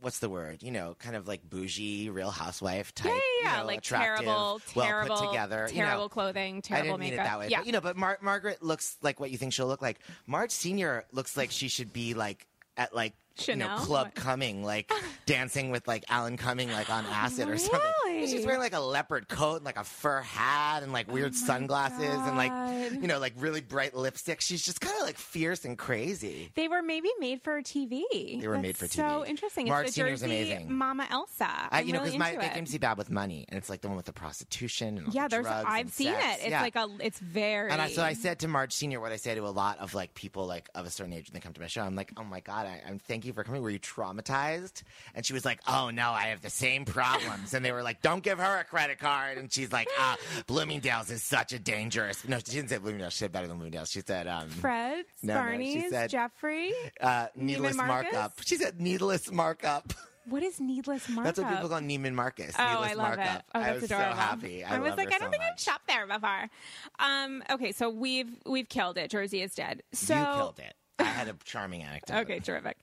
[0.00, 0.62] what's the word?
[0.62, 3.06] You know, kind of like bougie, Real Housewife type.
[3.06, 3.52] Yeah, yeah, yeah.
[3.56, 5.68] you know, like attractive, terrible, well terrible, put together.
[5.70, 5.86] you know.
[5.86, 7.24] terrible clothing, I terrible didn't mean makeup.
[7.26, 9.52] it that way, Yeah, but you know, but Mar- Margaret looks like what you think
[9.52, 9.98] she'll look like.
[10.26, 13.14] Marge Senior looks like she should be like at like
[13.46, 14.90] you know Club coming, like
[15.26, 17.80] dancing with like Alan Cumming, like on acid or something.
[18.08, 21.32] And She's wearing like a leopard coat and like a fur hat and like weird
[21.34, 24.40] oh sunglasses and like you know like really bright lipstick.
[24.40, 26.50] She's just kind of like fierce and crazy.
[26.54, 28.02] They were maybe made for TV.
[28.40, 28.94] They were That's made for TV.
[28.94, 29.68] So interesting.
[29.68, 30.72] Marge it's Senior's amazing.
[30.72, 31.48] Mama Elsa.
[31.70, 33.58] I, you know, really because my into they came to see Bad with Money, and
[33.58, 35.46] it's like the one with the prostitution and all Yeah, the there's.
[35.46, 36.36] I've seen sex.
[36.36, 36.40] it.
[36.42, 36.62] It's Yeah.
[36.62, 36.88] like a.
[37.00, 37.70] It's very.
[37.70, 39.94] And I, so I said to Marge Senior what I say to a lot of
[39.94, 41.82] like people like of a certain age when they come to my show.
[41.82, 43.62] I'm like, oh my god, I, I'm thank you for coming.
[43.62, 44.82] Were you traumatized?
[45.14, 47.54] And she was like, oh no, I have the same problems.
[47.54, 49.38] and they were like, don't give her a credit card.
[49.38, 50.16] And she's like, ah,
[50.46, 52.26] Bloomingdale's is such a dangerous.
[52.26, 53.12] No, she didn't say Bloomingdale's.
[53.14, 53.90] She said better than Bloomingdale's.
[53.90, 56.72] She said um, Fred, No, no, she Barney's, said- Jeffrey.
[57.00, 58.32] uh, needless markup.
[58.44, 59.92] She said needless markup.
[60.28, 61.24] What is needless markup?
[61.36, 62.54] That's what people call Neiman Marcus.
[62.58, 63.36] Oh, needless I love markup.
[63.38, 63.42] it.
[63.54, 64.10] Oh, that's I was adorable.
[64.12, 64.62] so happy.
[64.64, 65.62] I, was love like, I don't so think I've much.
[65.64, 66.50] shopped there before.
[66.98, 69.10] Um, okay, so we've we've killed it.
[69.10, 69.82] Jersey is dead.
[69.94, 70.74] So you killed it.
[70.98, 72.16] I had a charming anecdote.
[72.22, 72.76] Okay, terrific.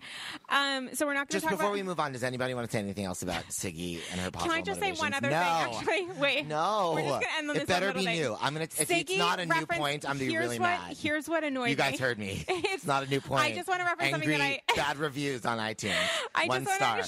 [0.50, 1.74] Um, so we're not going to Just talk before about.
[1.74, 4.42] we move on, does anybody want to say anything else about Siggy and her podcast?
[4.44, 5.38] Can I just say one other no.
[5.38, 5.76] thing?
[5.76, 6.48] Actually, wait.
[6.48, 8.20] No, We're just end on it this better be thing.
[8.20, 8.38] new.
[8.40, 8.66] I'm gonna.
[8.66, 10.98] If it's not a new point, I'm gonna be here's really what, mad.
[10.98, 11.70] Here's what annoyed me.
[11.72, 12.46] you guys heard me.
[12.66, 13.42] It's- not a new point.
[13.44, 14.76] I just want to reference Angry, something that I.
[14.76, 15.94] bad reviews on iTunes.
[16.34, 17.02] I One just star.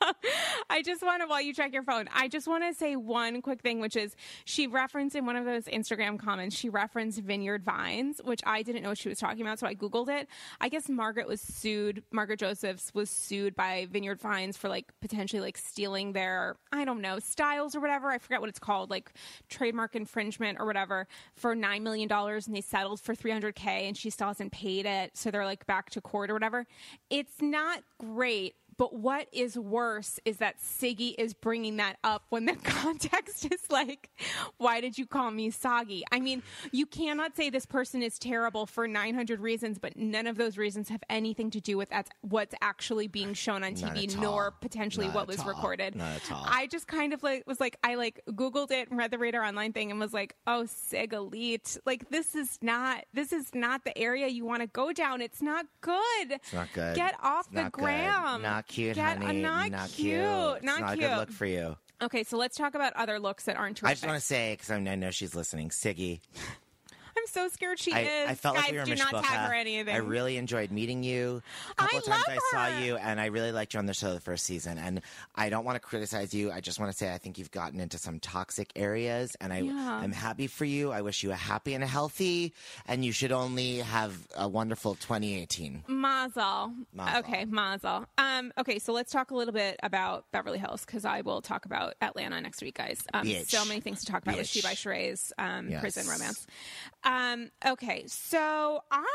[0.70, 3.42] I just want to, while you check your phone, I just want to say one
[3.42, 7.64] quick thing, which is she referenced in one of those Instagram comments, she referenced Vineyard
[7.64, 10.28] Vines, which I didn't know what she was talking about, so I Googled it.
[10.60, 15.40] I guess Margaret was sued, Margaret Josephs was sued by Vineyard Vines for like potentially
[15.40, 18.10] like stealing their, I don't know, styles or whatever.
[18.10, 19.12] I forget what it's called, like
[19.48, 24.28] trademark infringement or whatever for $9 million and they settled for 300K and she still
[24.28, 25.16] hasn't paid it.
[25.16, 26.66] So they're like back to court or whatever.
[27.10, 28.54] It's not great.
[28.78, 33.60] But what is worse is that Siggy is bringing that up when the context is
[33.70, 34.08] like,
[34.56, 36.04] why did you call me soggy?
[36.12, 40.36] I mean, you cannot say this person is terrible for 900 reasons, but none of
[40.36, 41.88] those reasons have anything to do with
[42.22, 45.48] what's actually being shown on TV, nor potentially Not what at was all.
[45.48, 45.96] recorded.
[45.96, 46.44] Not at all.
[46.46, 49.42] I just kind of like was like, I like Googled it and read the Radar
[49.44, 51.76] Online thing and was like, oh, Sig Elite.
[51.84, 55.20] Like, this is not, this is not the area you want to go down.
[55.20, 56.30] It's not good.
[56.30, 56.94] It's not good.
[56.94, 57.82] Get off It's the not good.
[57.82, 58.42] gram.
[58.42, 59.40] Not cute, Get- honey.
[59.40, 60.14] not, not cute.
[60.20, 61.04] It's Not, not cute.
[61.04, 61.76] a good look for you.
[62.00, 63.90] Okay, so let's talk about other looks that aren't terrific.
[63.90, 66.20] I just want to say because I know she's listening, Siggy.
[67.18, 68.30] I'm so scared she I, is.
[68.30, 69.94] I felt Guys, like we were do not tag her anything.
[69.94, 71.42] I really enjoyed meeting you.
[71.72, 72.84] A couple I times I saw her.
[72.84, 74.78] you, and I really liked you on the show the first season.
[74.78, 75.00] And
[75.34, 76.50] I don't want to criticize you.
[76.52, 79.58] I just want to say I think you've gotten into some toxic areas, and I,
[79.60, 79.98] Yeah.
[80.02, 80.92] I'm happy for you.
[80.92, 82.54] I wish you a happy and a healthy,
[82.86, 85.84] and you should only have a wonderful 2018.
[85.88, 86.72] Mazel.
[86.94, 87.18] Mazel.
[87.20, 88.06] Okay, Mazel.
[88.18, 91.64] Um, okay, so let's talk a little bit about Beverly Hills because I will talk
[91.64, 93.00] about Atlanta next week, guys.
[93.14, 94.64] Um, so many things to talk about with She Bitch.
[94.64, 95.80] by Sheree's um, Yes.
[95.80, 96.46] prison romance.
[97.08, 99.06] Um, okay, so I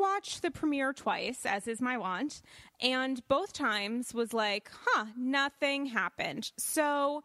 [0.00, 2.40] watched the premiere twice, as is my wont,
[2.80, 6.50] and both times was like, huh, nothing happened.
[6.56, 7.22] So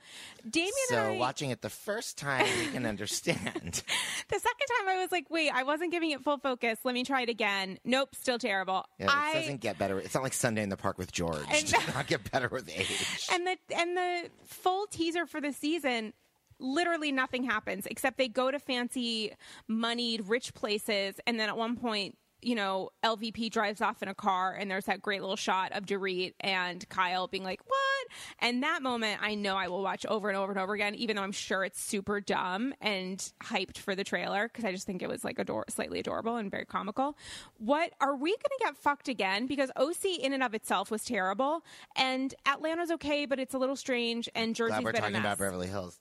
[0.48, 3.38] Damien So and I, watching it the first time, we can understand.
[3.64, 6.80] the second time I was like, wait, I wasn't giving it full focus.
[6.84, 7.80] Let me try it again.
[7.86, 8.84] Nope, still terrible.
[9.00, 9.98] Yeah, it I, doesn't get better.
[9.98, 11.46] It's not like Sunday in the Park with George.
[11.50, 13.30] And- It does not get better with age.
[13.32, 16.12] and the and the full teaser for the season
[16.60, 19.34] literally nothing happens except they go to fancy
[19.68, 21.20] moneyed rich places.
[21.26, 24.86] And then at one point you know lvp drives off in a car and there's
[24.86, 28.08] that great little shot of Dorit and kyle being like what?
[28.40, 31.16] And that moment i know i will watch over and over and over again even
[31.16, 35.02] though i'm sure it's super dumb and hyped for the trailer because i just think
[35.02, 37.18] it was like ador- slightly adorable and very comical.
[37.58, 39.48] What are we going to get fucked again?
[39.48, 41.64] Because oc in and of itself was terrible
[41.96, 45.68] and atlanta's okay but it's a little strange and jersey's Glad we're talking about Beverly
[45.68, 46.00] Hills.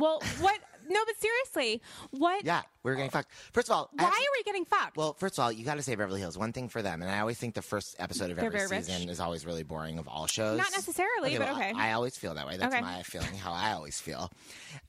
[0.00, 0.58] Well, what?
[0.88, 1.80] No, but seriously,
[2.10, 2.44] what?
[2.44, 3.30] Yeah, we're getting fucked.
[3.52, 4.96] First of all, I Why are we getting fucked?
[4.96, 6.36] Well, first of all, you got to say Beverly Hills.
[6.36, 8.70] One thing for them, and I always think the first episode of They're every very
[8.78, 8.86] rich.
[8.86, 10.58] season is always really boring of all shows.
[10.58, 11.72] Not necessarily, but well, okay.
[11.76, 12.56] I, I always feel that way.
[12.56, 12.82] That's Okay.
[12.82, 13.34] my feeling.
[13.36, 14.32] How I always feel,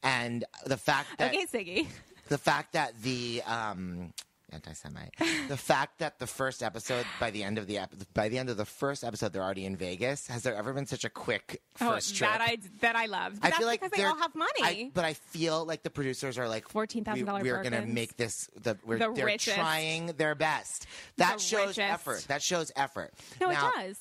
[0.01, 1.87] and the fact that okay, Siggy.
[2.29, 4.13] the fact that the um,
[4.51, 5.13] anti-Semite.
[5.47, 8.49] the fact that the first episode, by the end of the ep- by the end
[8.49, 10.27] of the first episode, they're already in Vegas.
[10.27, 12.29] Has there ever been such a quick Oh, first trip?
[12.29, 13.39] that I that I love.
[13.41, 14.51] I that's feel like because they all have money.
[14.61, 18.49] I, but I feel like the producers are like $14,000 we- We're gonna make this.
[18.61, 19.55] The, we're, The they're richest.
[19.57, 20.85] trying their best.
[21.17, 21.79] That The shows richest.
[21.79, 22.25] effort.
[22.27, 23.13] That shows effort.
[23.39, 23.97] no, Now, it does.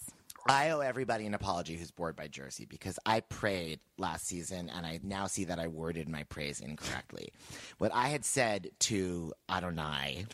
[0.51, 4.85] I owe everybody an apology who's bored by Jersey because I prayed last season and
[4.85, 7.33] I now see that I worded my praise incorrectly.
[7.79, 10.27] what I had said to Adonai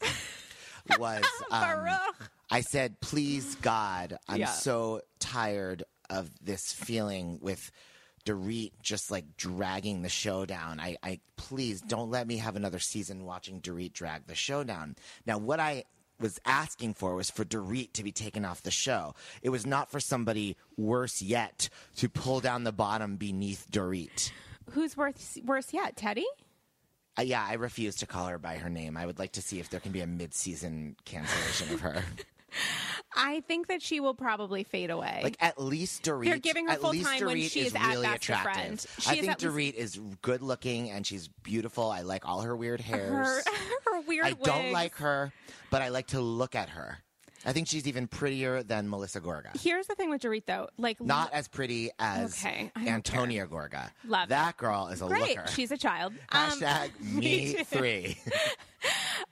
[0.99, 1.87] was um,
[2.51, 4.47] I said, please, God, I'm Yeah.
[4.47, 7.71] so tired of this feeling with
[8.25, 10.81] Dorit just like dragging the show down.
[10.81, 14.97] I, I please don't let me have another season watching Dorit drag the show down.
[15.27, 15.85] Now, what I
[16.21, 19.15] was asking for was for Dorit to be taken off the show.
[19.43, 24.31] It was not for somebody worse yet to pull down the bottom beneath Dorit.
[24.71, 26.25] Who's worse worse yet, Teddi?
[27.19, 28.97] Uh, yeah, I refuse to call her by her name.
[28.97, 32.05] I would like to see if there can be a mid-season cancellation of her.
[33.17, 35.21] I think that she will probably fade away.
[35.25, 36.27] Like at least Dorit.
[36.27, 38.53] They're giving her full time when Dorit she is is at really best attractive.
[38.53, 38.87] friend.
[38.99, 41.91] She I think at least- Dorit is good looking and she's beautiful.
[41.91, 43.11] I like all her weird hairs.
[43.11, 43.43] her
[43.95, 45.33] her weird I don't like her,
[45.71, 46.99] but I like to look at her.
[47.45, 49.57] I think she's even prettier than Melissa Gorga.
[49.61, 53.91] Here's the thing with Dorit though, like Not as pretty as Okay, Antonia Gorga.
[54.05, 55.37] Love that girl is a great.
[55.37, 55.49] looker.
[55.53, 56.13] She's a child.
[56.33, 58.19] Um, Hashtag me three.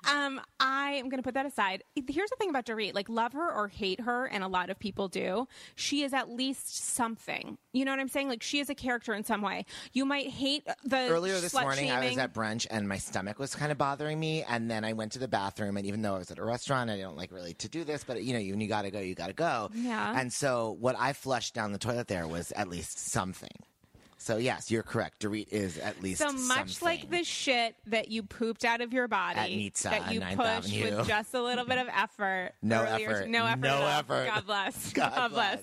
[0.09, 1.83] Um, I am going to put that aside.
[1.95, 4.79] Here's the thing about Dorit: like, love her or hate her, and a lot of
[4.79, 5.47] people do.
[5.75, 7.59] She is at least something.
[7.73, 8.29] You know what I'm saying?
[8.29, 9.67] Like, she is a character in some way.
[9.93, 13.55] You might hate the Earlier this morning, I was at brunch and my stomach was
[13.55, 14.43] kind of bothering me.
[14.43, 16.91] And then I went to the bathroom, and even though I was at a restaurant,
[16.91, 19.15] I don't like really to do this, but you know, when you gotta go, you
[19.15, 19.71] gotta go.
[19.75, 20.19] Yeah.
[20.19, 23.51] And so what I flushed down the toilet there was at least something.
[24.25, 25.21] So yes, you're correct.
[25.21, 26.77] Dorit is at least So much something.
[26.83, 30.97] like the shit that you pooped out of your body that you pushed Avenue.
[30.97, 32.53] with just a little bit of effort.
[32.63, 33.29] No earlier- effort.
[33.29, 33.61] No effort.
[33.61, 34.27] No effort.
[34.33, 34.93] God bless.
[34.95, 35.61] God bless.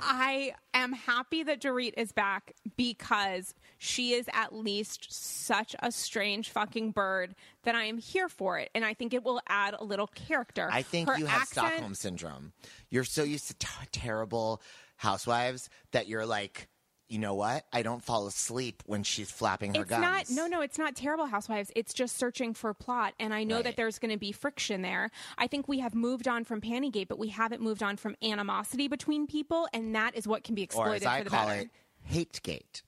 [0.00, 6.50] I am happy that Dorit is back because she is at least such a strange
[6.50, 8.68] fucking bird that I am here for it.
[8.74, 10.68] And I think it will add a little character.
[10.72, 12.52] I think Her you have accent- Stockholm syndrome.
[12.90, 14.60] You're so used to t- terrible
[14.96, 16.66] housewives that you're like,
[17.08, 17.64] you know what?
[17.72, 20.02] I don't fall asleep when she's flapping her It's gums.
[20.02, 23.56] not no no it's not terrible housewives it's just searching for plot and I know
[23.56, 23.64] Right.
[23.64, 25.10] that there's going to be friction there.
[25.38, 28.88] I think we have moved on from Pantygate but we haven't moved on from animosity
[28.88, 31.46] between people and that is what can be exploited Or as I for the call
[31.46, 31.60] better.
[31.62, 31.70] it,
[32.12, 32.82] hategate.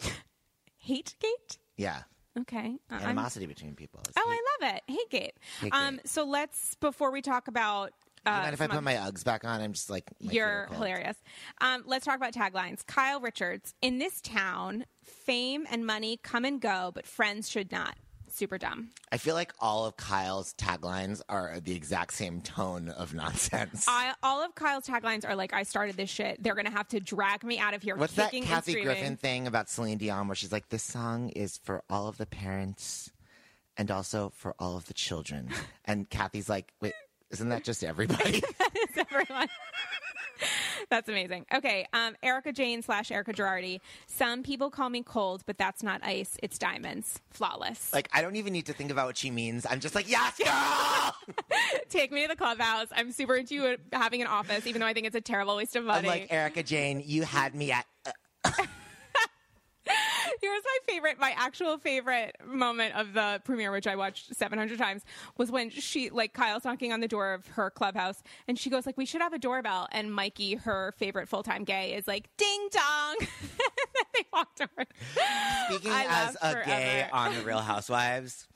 [0.88, 1.58] Hategate?
[1.76, 2.02] Yeah.
[2.38, 2.76] Okay.
[2.90, 4.00] Uh, I'm- Animosity between people.
[4.08, 4.92] It's Oh, hate- I love it.
[4.92, 5.30] Hategate.
[5.60, 5.72] Hategate.
[5.72, 7.92] Um so let's before we talk about
[8.26, 9.60] uh, You mind if I put my Uggs back on?
[9.60, 11.16] I'm just like You're hilarious.
[11.60, 12.86] Um, let's talk about taglines.
[12.86, 13.74] Kyle Richards.
[13.82, 17.96] In this town, fame and money come and go, but friends should not.
[18.28, 18.88] Super dumb.
[19.12, 23.84] I feel like all of Kyle's taglines are the exact same tone of nonsense.
[23.86, 26.42] I, all of Kyle's taglines are like, "I started this shit.
[26.42, 28.82] They're gonna have to drag me out of here." What's that Kathy.
[28.82, 32.26] Griffin thing about Celine Dion where she's like, this song is for all of the
[32.26, 33.12] parents
[33.76, 35.48] and also for all of the children.
[35.84, 36.94] and Kathy's like, wait,
[37.34, 38.42] isn't that just everybody?
[38.76, 39.48] It's everyone.
[40.90, 41.46] That's amazing.
[41.52, 43.80] Okay, um, Erika Jayne slash Erika Girardi.
[44.06, 46.36] Some people call me cold, but that's not ice.
[46.42, 47.20] It's diamonds.
[47.30, 47.92] Flawless.
[47.92, 49.66] like, I don't even need to think about what she means.
[49.68, 51.36] I'm just like, yes, girl!
[51.88, 52.88] Take me to the clubhouse.
[52.94, 55.82] I'm super into having an office, even though I think it's a terrible waste of
[55.82, 56.08] I'm money.
[56.08, 57.86] like, Erika Jayne, you had me at.
[60.44, 65.02] Here's my favorite, my actual favorite moment of the premiere, which I watched 700 times,
[65.38, 68.84] was when she, like, Kyle's knocking on the door of her clubhouse, and she goes,
[68.84, 69.88] like, we should have a doorbell.
[69.90, 73.16] And Mikey, her favorite full time gay, is like, ding dong.
[74.14, 74.86] they walked over.
[75.70, 78.46] Speaking I as a laughed gay on The Real Housewives,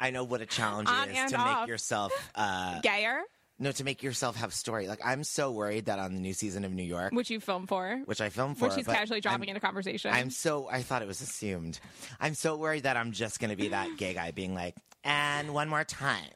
[0.00, 1.60] I know what a challenge On it is to off.
[1.60, 2.12] make yourself.
[2.34, 3.20] Uh, Gayer,
[3.58, 4.88] no, to make yourself have story.
[4.88, 7.68] Like I'm so worried that on the new season of New York, which you filmed
[7.68, 10.12] for, which I filmed for, which he's casually dropping I'm, into conversation.
[10.12, 11.78] I'm so I thought it was assumed.
[12.20, 14.74] I'm so worried that I'm just going to be that gay guy being like,
[15.04, 16.30] and one more time,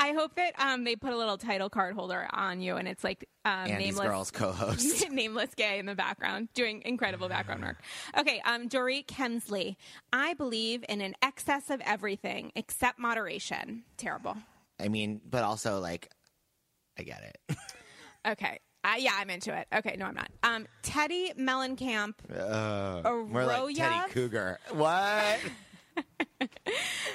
[0.00, 3.04] I hope that um, they put a little title card holder on you, and it's
[3.04, 4.06] like um, Andy's nameless.
[4.06, 5.10] girls co-host.
[5.10, 7.76] nameless gay in the background doing incredible background work.
[8.18, 9.76] Okay, um, Dorit Kemsley.
[10.12, 13.84] I believe in an excess of everything except moderation.
[13.96, 14.36] Terrible.
[14.80, 16.10] I mean, but also like,
[16.98, 17.56] I get it.
[18.26, 18.58] Okay.
[18.84, 19.66] Uh, yeah, I'm into it.
[19.74, 20.30] Okay, no, I'm not.
[20.42, 22.14] Um, Teddi Mellencamp.
[22.30, 24.58] Uh, more like Teddi Cougar.
[24.72, 25.38] What?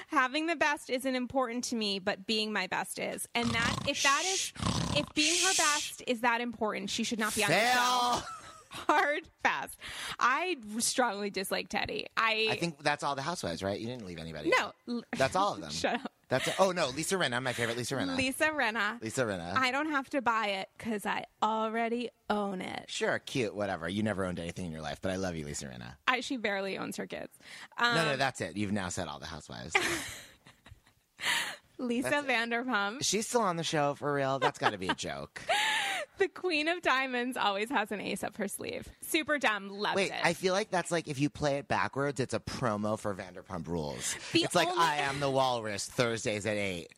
[0.08, 3.28] Having the best isn't important to me, but being my best is.
[3.34, 4.54] And that, if that is,
[4.96, 8.20] if being her best is that important, she should not be on the show.
[8.70, 9.78] Hard, fast.
[10.20, 12.06] I strongly dislike Teddi.
[12.18, 13.80] I, I think that's all the housewives, right?
[13.80, 14.52] You didn't leave anybody.
[14.58, 14.72] no.
[14.98, 15.06] out.
[15.16, 15.70] That's all of them.
[15.72, 16.12] Shut up.
[16.34, 18.18] That's a, oh no, Lisa Rinna, my favorite Lisa Rinna.
[18.18, 19.00] Lisa Rinna.
[19.04, 19.56] Lisa Rinna.
[19.56, 22.86] I don't have to buy it because I already own it.
[22.88, 23.88] Sure, cute, whatever.
[23.88, 25.94] You never owned anything in your life, but I love you, Lisa Rinna.
[26.08, 27.38] I, she barely owns her kids.
[27.78, 28.58] Um, No, no, that's it.
[28.58, 29.76] You've now said all the housewives.
[31.78, 32.28] Lisa that's.
[32.28, 34.40] Vanderpump, She's still on the show for real.
[34.40, 35.42] That's got to be a joke.
[36.18, 38.88] the queen of diamonds, always has an ace up her sleeve.
[39.02, 40.20] Super dumb, loves Wait, it.
[40.24, 43.68] I feel like that's like if you play it backwards, it's a promo for Vanderpump
[43.68, 44.16] Rules.
[44.32, 46.90] The it's like I am the walrus Thursdays at eight.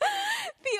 [0.00, 0.79] the only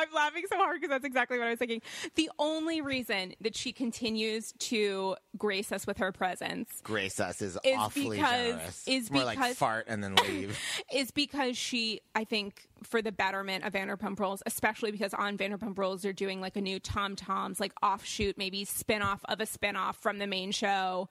[0.00, 1.82] I'm laughing so hard because that's exactly what I was thinking.
[2.14, 7.58] The only reason that she continues to grace us with her presence Grace us is,
[7.64, 8.82] Is awfully because- generous.
[8.86, 10.58] is It's more like because- fart and then leave.
[10.92, 15.76] is because she, I think, for the betterment of Vanderpump Rules, especially because on Vanderpump
[15.78, 19.46] Rules they're doing like a new Tom Tom's like offshoot, maybe spin off of a
[19.46, 21.08] spin off from the main show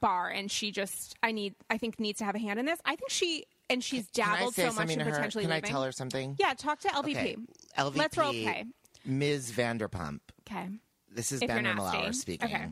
[0.00, 2.78] bar, and she just, I need, I think, needs to have a hand in this.
[2.84, 5.10] I think she and she's dabbled so much in to her?
[5.10, 5.70] potentially Can I leaving.
[5.70, 6.36] tell her something?
[6.38, 7.10] Yeah, talk to LVP.
[7.10, 7.36] Okay.
[7.78, 7.96] LVP.
[7.96, 8.64] Let's role play.
[9.04, 9.52] Ms.
[9.52, 10.20] Vanderpump.
[10.48, 10.68] Okay.
[11.10, 11.64] This is If Ben.
[11.64, 12.48] Malauer speaking.
[12.48, 12.66] Okay.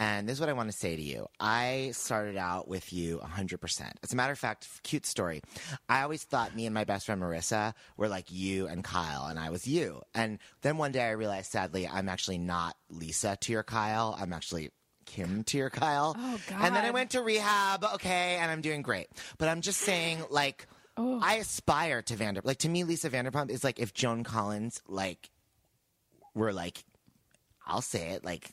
[0.00, 1.26] And this is what I want to say to you.
[1.40, 3.92] I started out with you 100%.
[4.04, 5.42] As a matter of fact, cute story.
[5.88, 9.40] I always thought me and my best friend Marissa were like you and Kyle, and
[9.40, 10.02] I was you.
[10.14, 14.16] And then one day I realized, sadly, I'm actually not Lisa to your Kyle.
[14.18, 14.70] I'm actually
[15.08, 16.14] Kim to your Kyle.
[16.16, 19.08] Oh, And then I went to rehab, okay, and I'm doing great.
[19.38, 20.66] But I'm just saying, like,
[21.00, 21.20] Oh.
[21.22, 22.44] I aspire to Vanderpump.
[22.44, 25.30] Like, to me, Lisa Vanderpump is like if Joan Collins, like,
[26.34, 26.84] were like,
[27.66, 28.50] I'll say it, like,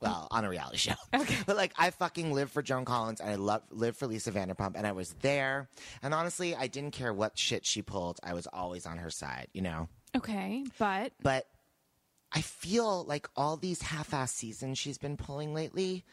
[0.00, 0.94] well, on a reality show.
[1.14, 1.36] Okay.
[1.44, 4.72] But like I fucking live for Joan Collins and I love live for Lisa Vanderpump
[4.76, 5.68] and I was there.
[6.02, 8.18] And honestly, I didn't care what shit she pulled.
[8.22, 9.88] I was always on her side, you know?
[10.16, 11.46] Okay, but But
[12.32, 16.04] I feel like all these half-ass seasons she's been pulling lately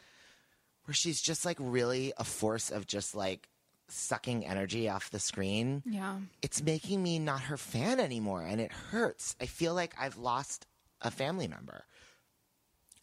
[0.86, 3.49] where she's just like really a force of just like
[3.89, 5.82] sucking energy off the screen.
[5.86, 6.18] yeah.
[6.41, 9.36] It's making me not her fan anymore and it hurts.
[9.39, 10.65] I feel like I've lost
[11.01, 11.84] a family member.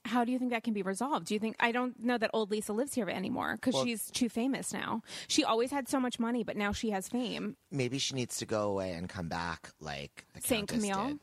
[0.07, 1.27] How do you think that can be resolved?
[1.27, 4.29] Do you think I don't know that old Lisa lives here anymore because she's too
[4.29, 5.03] famous now.
[5.29, 7.57] She always had so much money, but now she has fame.
[7.71, 11.09] maybe she needs to go away and come back like the Saint Countess Camille?
[11.09, 11.19] did.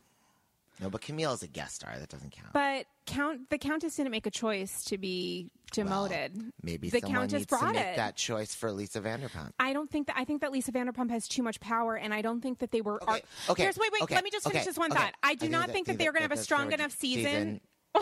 [0.82, 1.94] No, but Camille is a guest star.
[1.98, 2.54] That doesn't count.
[2.54, 6.52] But Count the Countess didn't make a choice to be demoted.
[6.64, 7.96] maybe the someone Countess brought make it.
[7.98, 9.52] that choice for Lisa Vanderpump.
[9.60, 12.24] I don't think that I think that Lisa Vanderpump has too much power, and I
[12.24, 13.02] don't think that they were.
[13.04, 14.02] Okay, ar- okay, Here's wait, wait.
[14.04, 15.14] okay, let me just finish okay, this one thought.
[15.22, 17.62] I do not think that, they're going to have a strong enough season.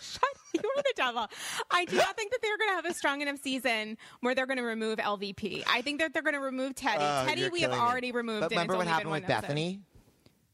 [0.00, 0.22] Shut
[0.54, 1.26] you are the devil.
[1.70, 4.46] I do not think that they're going to have a strong enough season where they're
[4.46, 5.62] going to remove LVP.
[5.68, 6.96] I think that they're going to remove Teddi.
[6.98, 8.40] Oh, Teddi, we have already removed.
[8.40, 9.78] But remember what happened with one episode.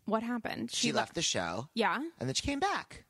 [0.08, 0.70] What happened?
[0.72, 1.68] She, left the show.
[1.74, 3.04] Yeah, And then she came back.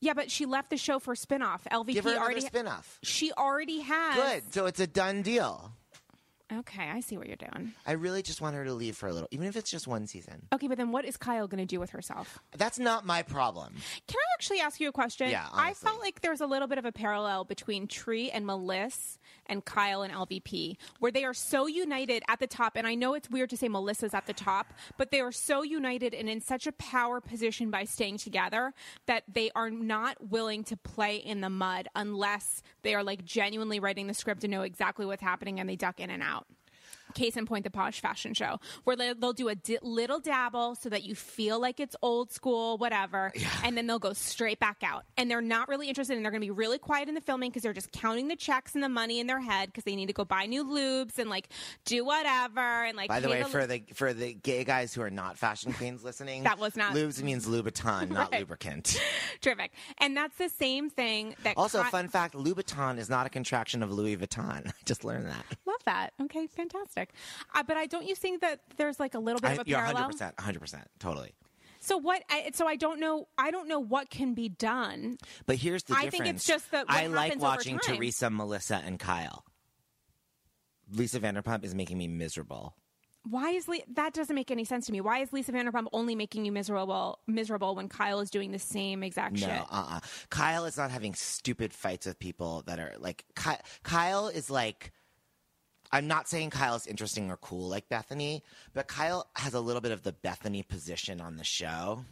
[0.00, 1.60] yeah, but she left the show for spinoff.
[1.70, 2.40] LVP Give her another already.
[2.40, 2.98] spin-off.
[3.02, 4.14] She already has.
[4.16, 4.54] Good.
[4.54, 5.72] So it's a done deal.
[6.52, 7.72] Okay, I see what you're doing.
[7.86, 10.06] I really just want her to leave for a little, even if it's just one
[10.06, 10.46] season.
[10.52, 12.38] Okay, but then what is Kyle going to do with herself?
[12.56, 13.74] That's not my problem.
[14.06, 15.30] Can I actually ask you a question?
[15.30, 15.86] Yeah, I honestly.
[15.88, 20.02] felt like there's a little bit of a parallel between Tree and Melissa and Kyle
[20.02, 22.76] and LVP, where they are so united at the top.
[22.76, 25.62] And I know it's weird to say Melissa's at the top, but they are so
[25.62, 28.72] united and in such a power position by staying together
[29.06, 33.80] that they are not willing to play in the mud unless they are like genuinely
[33.80, 36.46] writing the script and know exactly what's happening and they duck in and out.
[37.14, 40.74] Case in point, the Posh Fashion Show, where they- they'll do a di- little dabble
[40.74, 44.82] so that you feel like it's old school, whatever, and then they'll go straight back
[44.82, 45.04] out.
[45.16, 47.50] And they're not really interested, and they're going to be really quiet in the filming
[47.50, 50.06] because they're just counting the checks and the money in their head because they need
[50.06, 51.48] to go buy new lubes and like
[51.84, 53.08] do whatever and like.
[53.08, 56.42] By the way, for the for the gay guys who are not fashion queens listening,
[56.44, 58.40] That was not- lubes means Louboutin, not Right.
[58.40, 59.00] lubricant.
[59.40, 63.30] terrific, and that's the same thing that Also, Ki- fun fact: Louboutin is not a
[63.30, 64.66] contraction of Louis Vuitton.
[64.68, 65.44] I just learned that.
[65.66, 66.12] Love that.
[66.22, 67.03] Okay, fantastic.
[67.54, 69.64] Uh, but I don't you think that there's like a little bit I, of a
[69.64, 69.94] parallel?
[69.94, 71.34] 100, percent 100, percent totally.
[71.80, 72.22] So what?
[72.30, 73.28] I, so I don't know.
[73.36, 75.18] I don't know what can be done.
[75.44, 75.96] But here's the thing.
[75.96, 76.24] I difference.
[76.24, 77.78] think it's just that I like watching.
[77.78, 79.44] Teresa, Melissa, and Kyle.
[80.90, 82.74] Lisa Vanderpump is making me miserable.
[83.28, 85.00] Why is Le- that doesn't make any sense to me?
[85.00, 89.02] Why is Lisa Vanderpump only making you miserable miserable when Kyle is doing the same
[89.02, 89.50] exact No, shit?
[89.50, 94.28] uh, uh Kyle is not having stupid fights with people that are like Ky- Kyle
[94.28, 94.92] is like.
[95.94, 98.42] I'm not saying Kyle is interesting or cool like Bethenny,
[98.74, 102.04] but Kyle has a little bit of the Bethenny position on the show.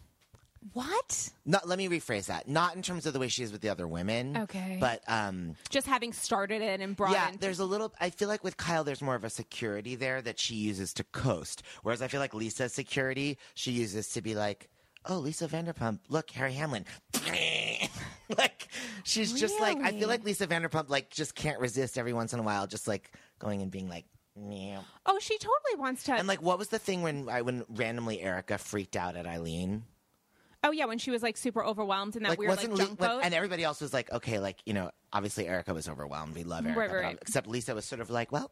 [0.73, 1.31] What?
[1.45, 2.47] Not, let me rephrase that.
[2.47, 4.37] Not in terms of the way she is with the other women.
[4.37, 4.79] Okay.
[4.79, 7.39] But um, Just having started it and brought yeah, in.
[7.41, 7.93] there's a little.
[8.01, 11.05] I feel like with Kyle, there's more of a security there that she uses to
[11.05, 11.65] coast.
[11.83, 14.71] Whereas I feel like Lisa's security, she uses to be like,
[15.07, 16.85] "Oh, Lisa Vanderpump, look, Harry Hamlin."
[18.39, 18.69] like
[19.05, 22.41] she's just like I feel like Lisa Vanderpump like just can't resist every once in
[22.41, 24.05] a while, just like going and being like,
[24.37, 24.83] Meow.
[25.07, 26.15] Oh, she totally wants to.
[26.15, 29.85] And like, what was the thing when I when randomly Erika freaked out at Eileen?
[30.65, 32.97] oh yeah, when she was like super overwhelmed in that Like, weird like wasn't junk
[32.99, 33.21] boat.
[33.25, 36.37] and everybody else was like, okay, like you know, obviously Erika was overwhelmed.
[36.37, 37.19] We love Erika, Right, but, right.
[37.21, 38.51] except Lisa was sort of like, well,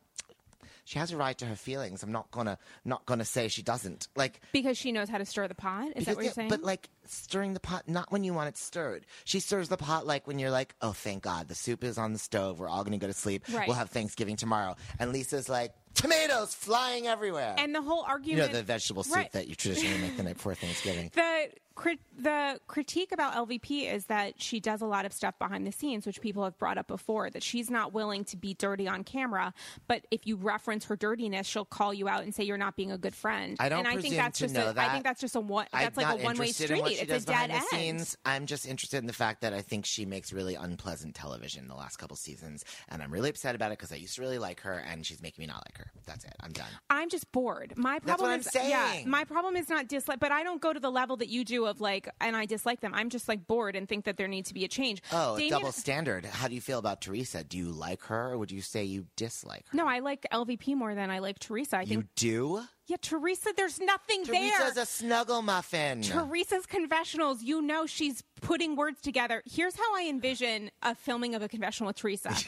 [0.85, 2.03] she has a right to her feelings.
[2.03, 4.09] I'm not gonna not gonna say she doesn't.
[4.17, 5.93] Like, because she knows how to stir the pot.
[5.97, 6.49] Is that what you're saying?
[6.51, 9.07] But like stirring the pot, not when you want it stirred.
[9.25, 12.13] She stirs the pot like when you're like, oh, thank God, the soup is on
[12.13, 12.59] the stove.
[12.61, 13.45] We're all gonna go to sleep.
[13.53, 13.67] Right.
[13.67, 14.77] We'll have Thanksgiving tomorrow.
[14.99, 17.55] And Lisa's like, tomatoes flying everywhere.
[17.59, 19.33] and the whole argument, you know the vegetable soup Right.
[19.33, 21.11] that you traditionally make the night before Thanksgiving.
[21.15, 21.49] the
[21.81, 25.73] crit- the critique about LVP is that she does a lot of stuff behind the
[25.73, 27.31] scenes, which people have brought up before.
[27.31, 29.55] That she's not willing to be dirty on camera,
[29.89, 32.93] but if you reference her dirtiness, she'll call you out and say you're not being
[32.93, 33.57] a good friend.
[33.59, 34.93] I don't and I think that's to just know a, I that.
[34.93, 35.67] think that's just a one.
[35.73, 36.71] That's I'm like a one way street.
[36.71, 37.65] in what she it's a dead end.
[37.71, 38.17] scenes.
[38.27, 41.75] I'm just interested in the fact that I think she makes really unpleasant television the
[41.75, 44.61] last couple seasons, and I'm really upset about it because I used to really like
[44.61, 45.91] her, and she's making me not like her.
[46.07, 46.35] That's it.
[46.41, 46.69] I'm done.
[46.91, 47.73] I'm just bored.
[47.77, 50.75] My That's problem I'm is yeah, my problem is not dislike, but I don't go
[50.75, 52.93] to the level that you do of like, and I dislike them.
[52.95, 55.03] I'm just like bored and think that there needs to be a change.
[55.13, 56.27] Oh, Damien- double standard.
[56.27, 57.43] How do you feel about Teresa?
[57.45, 59.77] Do you like her, or would you say you dislike her?
[59.77, 61.79] No, I like LVP more than I like Teresa.
[61.79, 61.91] I think.
[61.91, 62.63] you do.
[62.87, 63.55] yeah, Teresa.
[63.57, 64.59] There's nothing Teresa's there.
[64.59, 66.03] Teresa's a snuggle muffin.
[66.03, 69.43] Teresa's confessionals, you know she's putting words together.
[69.51, 72.35] Here's how I envision a filming of a confessional with Teresa.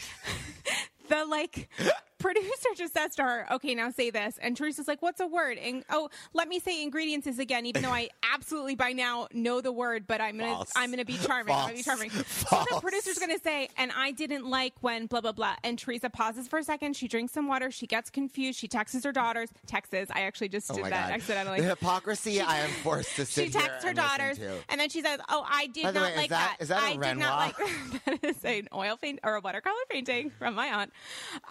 [1.08, 1.68] the like
[2.22, 5.58] producer just says to her, "Okay, now say this," and Teresa's like, "What's a word?"
[5.58, 9.60] And oh, let me say ingredients is again, even though I absolutely by now know
[9.60, 10.72] the word, but I'm gonna False.
[10.76, 11.54] I'm gonna be charming.
[11.54, 11.98] I'm gonna be False.
[11.98, 12.10] charming.
[12.10, 16.08] So the producer's gonna say, "And I didn't like when blah blah blah." And Teresa
[16.10, 16.96] pauses for a second.
[16.96, 17.70] She drinks some water.
[17.70, 18.58] She gets confused.
[18.58, 19.50] She texts her daughters.
[19.66, 19.92] Texts.
[20.10, 21.10] I actually just Oh did that God.
[21.10, 24.88] accidentally The hypocrisy I am forced to sit she texts her and daughters, and then
[24.88, 27.38] she says, "Oh, I did not way, like that- is that a I did not
[27.38, 28.00] like Renoir?
[28.06, 30.92] that is an oil paint or a watercolor painting from my aunt.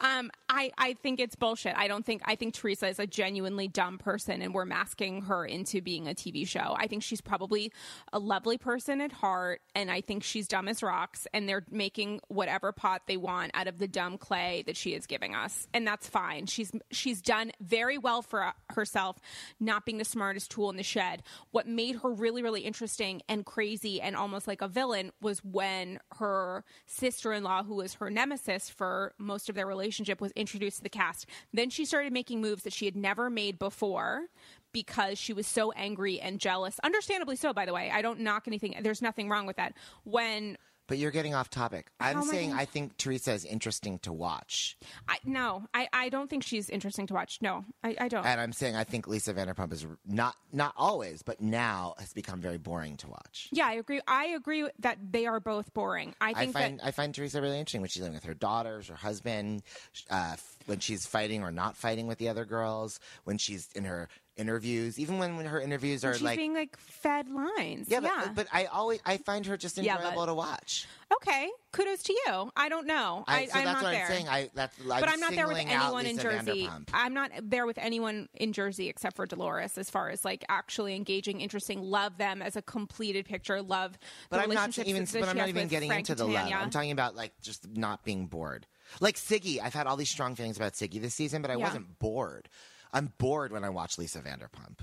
[0.01, 1.76] Um, I I think it's bullshit.
[1.76, 5.45] I don't think I think Teresa is a genuinely dumb person, and we're masking her
[5.45, 6.76] into being a TV show.
[6.78, 7.72] I think she's probably
[8.14, 12.22] a lovely person at heart, and I think she's dumb as rocks, and they're making
[12.28, 15.88] whatever pot they want out of the dumb clay that she is giving us, and
[15.88, 16.45] that's fine.
[16.45, 19.18] She's she's done very well for herself,
[19.59, 21.24] not being the smartest tool in the shed.
[21.51, 25.99] What made her really really interesting and crazy and almost like a villain was when
[26.18, 30.89] her sister-in-law, who was her nemesis for most of their relationship, was introduced to the
[30.89, 31.26] cast.
[31.54, 34.28] Then she started making moves that she had never made before
[34.74, 36.80] because she was so angry and jealous.
[36.84, 37.91] Understandably so, by the way.
[37.91, 38.76] I don't knock anything.
[38.82, 39.74] There's nothing wrong with that.
[40.04, 40.58] When
[40.91, 41.89] But you're getting off topic.
[42.01, 44.77] I'm I saying I think Teresa is interesting to watch.
[45.07, 47.37] I no, I, I don't think she's interesting to watch.
[47.41, 48.25] No, I, I don't.
[48.25, 52.41] And I'm saying I think Lisa Vanderpump is not not always, but now has become
[52.41, 53.47] very boring to watch.
[53.53, 54.01] yeah, I agree.
[54.05, 56.13] I agree that they are both boring.
[56.19, 58.33] I I think find that I find Teresa really interesting when she's living with her
[58.33, 59.63] daughters, her husband,
[60.09, 60.35] uh,
[60.65, 64.97] when she's fighting or not fighting with the other girls, when she's in her interviews,
[64.99, 67.88] even when, when her interviews are she's like being like fed lines.
[67.89, 70.88] yeah, Yeah, But, but I always I find her just Yeah, enjoyable but- to watch.
[71.13, 71.49] okay.
[71.73, 72.51] Kudos to you.
[72.55, 73.23] I don't know.
[73.27, 74.01] I, so I'm that's not what there.
[74.05, 74.27] I'm saying.
[74.27, 76.69] I that's but I'm not there with anyone in Jersey.
[76.93, 80.95] I'm not there with anyone in Jersey except for Dolores, as far as like actually
[80.95, 81.82] engaging, interesting.
[81.82, 83.61] Love them as a completed picture.
[83.61, 83.97] Love.
[84.29, 85.05] But the I'm not even.
[85.11, 86.51] But I'm not even getting Frank into the love.
[86.51, 88.65] I'm talking about like just not being bored.
[88.99, 91.63] Like Siggy, I've had all these strong feelings about Siggy this season, but I Yeah.
[91.63, 92.49] wasn't bored.
[92.93, 94.79] I'm bored when I watch Lisa Vanderpump.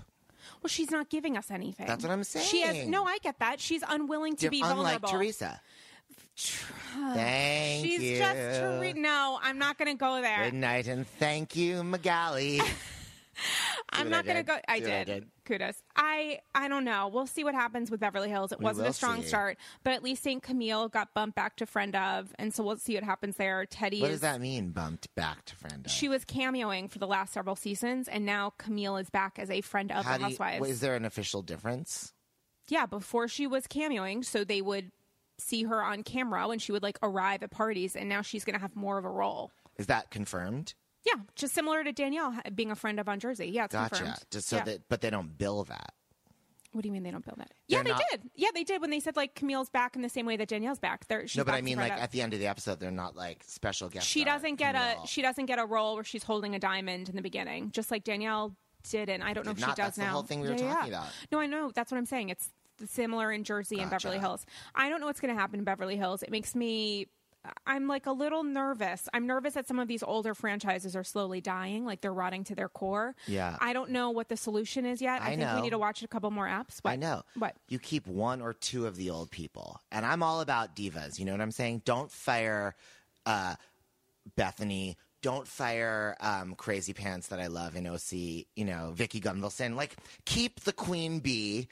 [0.63, 1.87] Well, she's not giving us anything.
[1.87, 2.47] That's what I'm saying.
[2.47, 3.05] She has no.
[3.05, 3.61] I get that.
[3.61, 5.09] She's unwilling to Diff- be unlike vulnerable.
[5.11, 5.61] Teresa.
[7.15, 8.19] Thank She's you.
[8.19, 8.99] just Teresa.
[8.99, 10.45] No, I'm not going to go there.
[10.45, 12.61] Good night and thank you, Magali.
[13.91, 14.57] I'm not going to go.
[14.69, 15.07] I did.
[15.07, 15.27] did?
[15.45, 15.83] Kudos.
[15.97, 17.09] I I don't know.
[17.09, 18.53] We'll see what happens with Beverly Hills.
[18.53, 19.29] It We wasn't a strong see.
[19.29, 20.43] start, but at least St.
[20.43, 23.65] Camille got bumped back to friend of, and so we'll see what happens there.
[23.67, 24.17] Teddy what is.
[24.17, 24.71] does that mean?
[24.71, 25.87] Bumped back to friend.
[25.87, 25.91] of?
[25.93, 29.61] She was cameoing for the last several seasons, and now Camille is back as a
[29.63, 30.69] friend of How the do you, Housewives.
[30.69, 32.13] is there an official difference?
[32.69, 34.93] yeah, before she was cameoing, so they would
[35.39, 38.55] see her on camera when she would like arrive at parties, and now she's going
[38.55, 39.51] to have more of a role.
[39.79, 40.75] Is that confirmed?
[41.15, 43.47] Yeah, just similar to Danielle being a friend of on Jersey.
[43.47, 43.95] Yeah, it's Gotcha.
[43.97, 44.19] confirmed.
[44.31, 44.65] Just so Yeah.
[44.65, 45.95] that, but they don't bill that.
[46.73, 47.51] What do you mean they don't build that?
[47.67, 48.31] Yeah, They're they not- did.
[48.35, 50.79] Yeah, they did when they said like Camille's back in the same way that Danielle's
[50.79, 51.07] back.
[51.09, 53.43] They're, no, but I mean, like at the end of the episode, they're not like
[53.47, 54.09] special guests.
[54.09, 55.05] she doesn't get Camille.
[55.05, 57.91] a she doesn't get a role where she's holding a diamond in the beginning, just
[57.91, 58.55] like Danielle
[58.89, 59.71] did, and I don't know if not.
[59.71, 60.13] she does That's the now.
[60.13, 60.99] whole thing we were Yeah, yeah, talking yeah.
[60.99, 61.13] about.
[61.33, 61.71] No, I know.
[61.75, 62.29] That's what I'm saying.
[62.29, 62.51] It's
[62.87, 64.45] similar in Jersey and Beverly Hills.
[64.75, 66.23] I don't know what's going to happen in Beverly Hills.
[66.23, 67.07] It makes me.
[67.67, 69.09] I'm like a little nervous.
[69.13, 72.55] I'm nervous that some of these older franchises are slowly dying, like they're rotting to
[72.55, 73.15] their core.
[73.27, 73.57] Yeah.
[73.61, 75.23] I don't know what the solution is yet.
[75.23, 75.57] I, I think know.
[75.57, 76.79] we need to watch a couple more apps.
[76.83, 76.93] What?
[76.93, 77.23] I know.
[77.37, 77.57] What?
[77.69, 79.81] You keep one or two of the old people.
[79.93, 81.19] And I'm all about divas.
[81.19, 81.83] You know what I'm saying?
[81.85, 82.75] Don't fire
[83.27, 83.55] uh,
[84.37, 88.13] Bethenny, don't fire um, crazy pants that I love in OC.
[88.55, 89.75] You know, Vicki Gunvalson.
[89.75, 91.69] Like, keep the queen bee.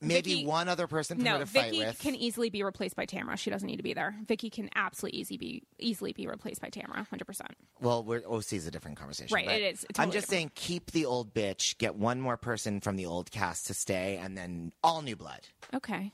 [0.00, 1.98] Maybe Vicki- one other person for No, her to fight Vicki with.
[1.98, 3.36] can easily be replaced by Tamara.
[3.38, 4.14] She doesn't need to be there.
[4.26, 7.52] Vicki can absolutely easy be easily be replaced by Tamara, hundred percent.
[7.80, 9.34] Well, we're, OC is a different conversation.
[9.34, 12.80] Right, it is I'm totally just saying, keep the old bitch, get one more person
[12.80, 15.40] from the old cast to stay, and then all new blood.
[15.74, 16.12] Okay.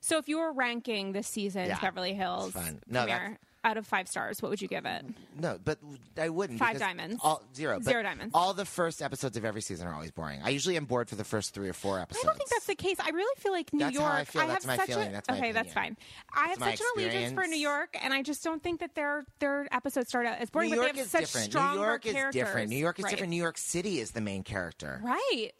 [0.00, 2.54] So if you were ranking this season's Yeah, Beverly Hills.
[2.86, 5.04] No, premiere out of five stars, what would you give it?
[5.38, 5.78] No, but
[6.18, 6.58] I wouldn't.
[6.58, 7.20] Five because diamonds.
[7.24, 7.78] All, zero.
[7.78, 8.32] but Zero diamonds.
[8.34, 10.40] All the first episodes of every season are always boring.
[10.44, 12.24] I usually am bored for the first three or four episodes.
[12.24, 12.98] I don't think that's the case.
[13.00, 14.06] I really feel like New That's York.
[14.06, 14.40] how I feel.
[14.42, 15.08] have That's my such feeling.
[15.08, 15.52] a That's my okay.
[15.52, 15.96] That's fine.
[16.34, 17.56] I have such an allegiance for New.
[17.58, 20.70] York, and I just don't think that their their episodes start out as boring.
[20.70, 21.54] New but York they have is such different.
[21.54, 22.40] New York is characters.
[22.42, 22.68] different.
[22.68, 23.10] New York is Right.
[23.10, 23.30] different.
[23.30, 25.00] New York City is the main character.
[25.02, 25.50] Right.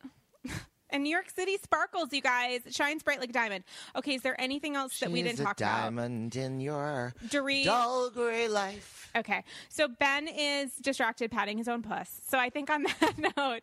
[0.94, 2.60] And New York City sparkles, you guys.
[2.66, 3.64] It shines bright like a diamond.
[3.96, 5.82] Okay, is there anything else that we didn't talk about?
[5.82, 9.10] diamond in your Dorit- dull gray life.
[9.16, 12.20] Okay, so Ben is distracted patting his own puss.
[12.28, 13.62] So I think on that note,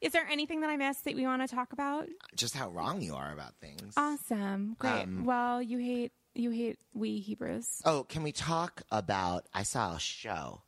[0.00, 2.08] is there anything that I missed that we want to talk about?
[2.34, 3.92] Just how wrong you are about things.
[3.98, 5.02] Awesome, great.
[5.02, 7.82] Um, well, you hate you hate we Hebrews.
[7.84, 9.44] oh, can we talk about?
[9.52, 10.62] I saw a show.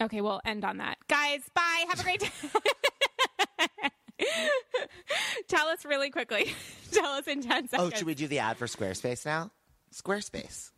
[0.00, 1.40] Okay, we'll end on that, guys.
[1.52, 1.84] Bye.
[1.88, 2.20] Have a great
[3.60, 3.88] day.
[5.48, 6.52] Tell us really quickly.
[6.92, 7.92] Tell us in 10 seconds.
[7.92, 9.50] Oh, should we do the ad for Squarespace now?
[9.94, 10.70] Squarespace.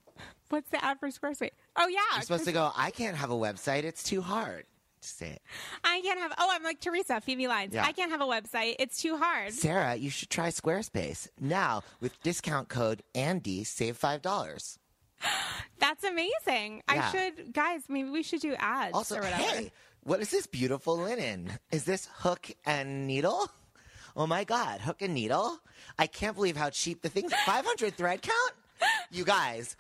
[0.51, 1.51] What's the ad for Squarespace?
[1.76, 2.70] Oh yeah, You're supposed to go.
[2.76, 3.84] I can't have a website.
[3.84, 4.64] It's too hard.
[5.01, 5.43] Just say it.
[5.84, 6.32] I can't have.
[6.38, 7.72] Oh, I'm like Teresa, Phoebe Lines.
[7.72, 7.84] Yeah.
[7.86, 8.76] I can't have a website.
[8.78, 9.53] It's too hard.
[9.53, 13.64] Sarah, you should try Squarespace now with discount code Andy.
[13.64, 14.78] Save five dollars.
[15.78, 16.82] That's amazing.
[16.88, 17.82] I should, guys.
[17.88, 19.43] Maybe we should do ads Also, or whatever.
[19.43, 19.72] hey,
[20.05, 21.53] what is this beautiful linen?
[21.70, 23.51] Is this hook and needle?
[24.16, 25.59] Oh my God, hook and needle!
[25.98, 27.32] I can't believe how cheap the thing's.
[27.46, 28.53] Five hundred thread count.
[29.11, 29.76] You guys,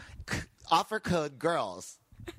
[0.70, 1.98] offer code girls.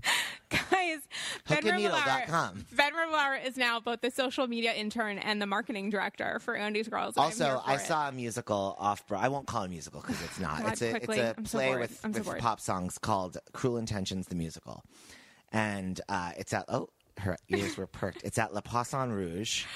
[0.50, 1.00] Guys,
[1.48, 2.56] Ben Hookandneedle.com.
[2.58, 6.56] Rimalower, Ben Rimalower is now both the social media intern and the marketing director for
[6.56, 7.16] Andy's Girls.
[7.18, 7.80] Also, I it.
[7.82, 9.08] saw a musical off.
[9.08, 10.60] Bro- I won't call it a musical because it's not.
[10.64, 11.20] God, it's a quickly.
[11.20, 11.80] it's a I'm so play bored.
[11.80, 14.84] with, so with pop songs called "Cruel Intentions" the musical,
[15.54, 16.90] and uh, it's at oh
[17.20, 18.24] her ears were perked.
[18.24, 19.66] It's at La Poisson Rouge.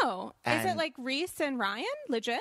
[0.00, 1.84] Oh, is it like Reese and Ryan?
[2.08, 2.40] Legit?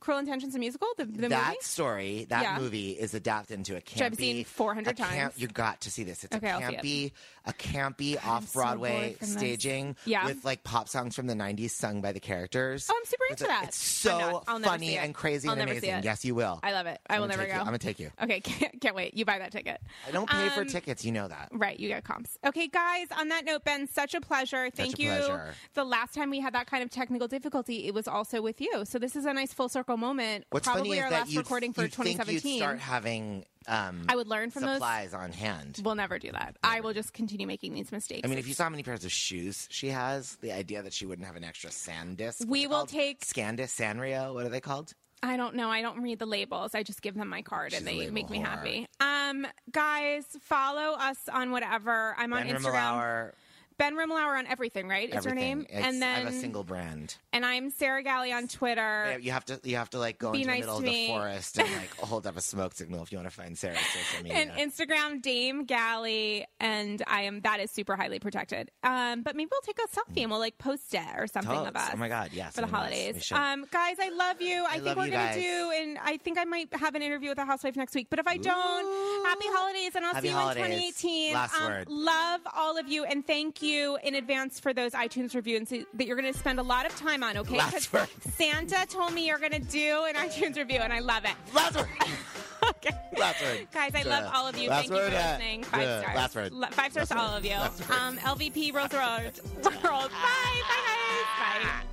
[0.00, 1.56] Cruel Intentions, the musical, the, the that movie.
[1.60, 2.58] story, that Yeah.
[2.58, 4.02] movie, is adapted into a campy.
[4.02, 5.34] I've seen 400 a camp- times.
[5.38, 6.24] You got to see this.
[6.24, 6.82] It's Okay, a I'll see it.
[6.82, 7.12] campy,
[7.46, 9.36] a campy off Broadway bored from this.
[9.36, 10.26] staging Yeah.
[10.26, 12.88] with like pop songs from the '90s sung by the characters.
[12.90, 13.68] Oh, I'm super It's into a- that.
[13.68, 14.44] It's I'm so not.
[14.48, 15.04] I'll never funny it.
[15.04, 15.98] and crazy I'll and never see amazing.
[16.00, 16.04] it.
[16.04, 16.60] Yes, you will.
[16.62, 17.00] I love it.
[17.08, 17.52] I will never go.
[17.52, 18.10] I'm gonna take you.
[18.22, 19.14] Okay, can't, can't wait.
[19.16, 19.80] You buy that ticket.
[20.06, 21.04] I don't pay for Um, tickets.
[21.04, 21.48] You know that.
[21.52, 22.38] Right, you get comps.
[22.44, 24.70] Okay, guys, on that note, Ben, such a pleasure.
[24.70, 25.08] Thank a you.
[25.10, 25.54] pleasure.
[25.74, 28.84] The last time we had that kind of technical difficulty, it was also with you.
[28.84, 30.44] So this is a nice full circle moment.
[30.50, 32.52] What's Probably funny is our that last recording for think 2017.
[32.52, 34.74] you'd start having um, I would learn from those.
[34.76, 35.80] supplies on hand.
[35.84, 36.56] We'll never do that.
[36.62, 38.22] I will just continue making these mistakes.
[38.24, 40.92] I mean, if you saw how many pairs of shoes she has, the idea that
[40.94, 42.46] she wouldn't have an extra SanDisk.
[42.46, 44.32] We will take- ScanDisk, Sanrio.
[44.34, 44.94] What are they called?
[45.22, 45.68] I don't know.
[45.68, 46.74] I don't read the labels.
[46.74, 48.46] I just give them my card She's and they make me whore.
[48.46, 48.86] happy.
[49.00, 52.14] Um, guys, follow us on whatever.
[52.16, 52.72] I'm on Ben Instagram.
[52.72, 53.32] Rimalower,
[53.80, 55.08] Ben Rimalower on everything, right?
[55.08, 55.38] Is everything.
[55.38, 55.60] name?
[55.62, 57.16] It's- and I then have a single brand.
[57.32, 59.18] and I'm Sarah Galli on Twitter.
[59.22, 60.92] You have to you have to like go Be into nice the middle to of
[60.92, 63.78] the forest and like hold up a smoke signal if you want to find Sarah's
[63.86, 64.38] social media.
[64.38, 68.70] and Instagram Dame Galli, and I am that is super highly protected.
[68.82, 71.74] Um, but maybe we'll take a selfie and we'll like post it or something of
[71.74, 71.90] us.
[71.94, 73.14] Oh my God, yes, for the holidays.
[73.14, 73.38] We should.
[73.38, 74.62] Um, guys, I love you.
[74.68, 75.42] I, think love we're you gonna guys.
[75.42, 78.08] do, and I think I might have an interview with a housewife next week.
[78.10, 80.64] But if I don't, happy holidays, and I'll Happy see you holidays.
[80.64, 81.32] in 2018.
[81.32, 81.88] Last Um, word.
[81.88, 86.20] Love all of you, and thank you in advance for those iTunes reviews that you're
[86.20, 87.36] going to spend a lot of time on.
[87.36, 88.08] Okay, Last word.
[88.34, 91.34] Santa told me you're going to do an iTunes review, and I love it.
[91.54, 91.88] Last word.
[92.68, 92.96] okay.
[93.16, 93.68] Last word.
[93.72, 94.68] Guys, I love all of you.
[94.68, 95.64] Last Thank you for word, uh, listening.
[95.64, 96.16] Five stars.
[96.16, 96.52] Last word.
[96.72, 97.50] Five stars Last to all of you.
[97.52, 97.98] Last word.
[97.98, 98.90] Um, LVP Rose.
[98.92, 100.10] World.
[100.10, 100.62] Bye.
[100.68, 101.62] Bye, guys.
[101.62, 101.86] Bye.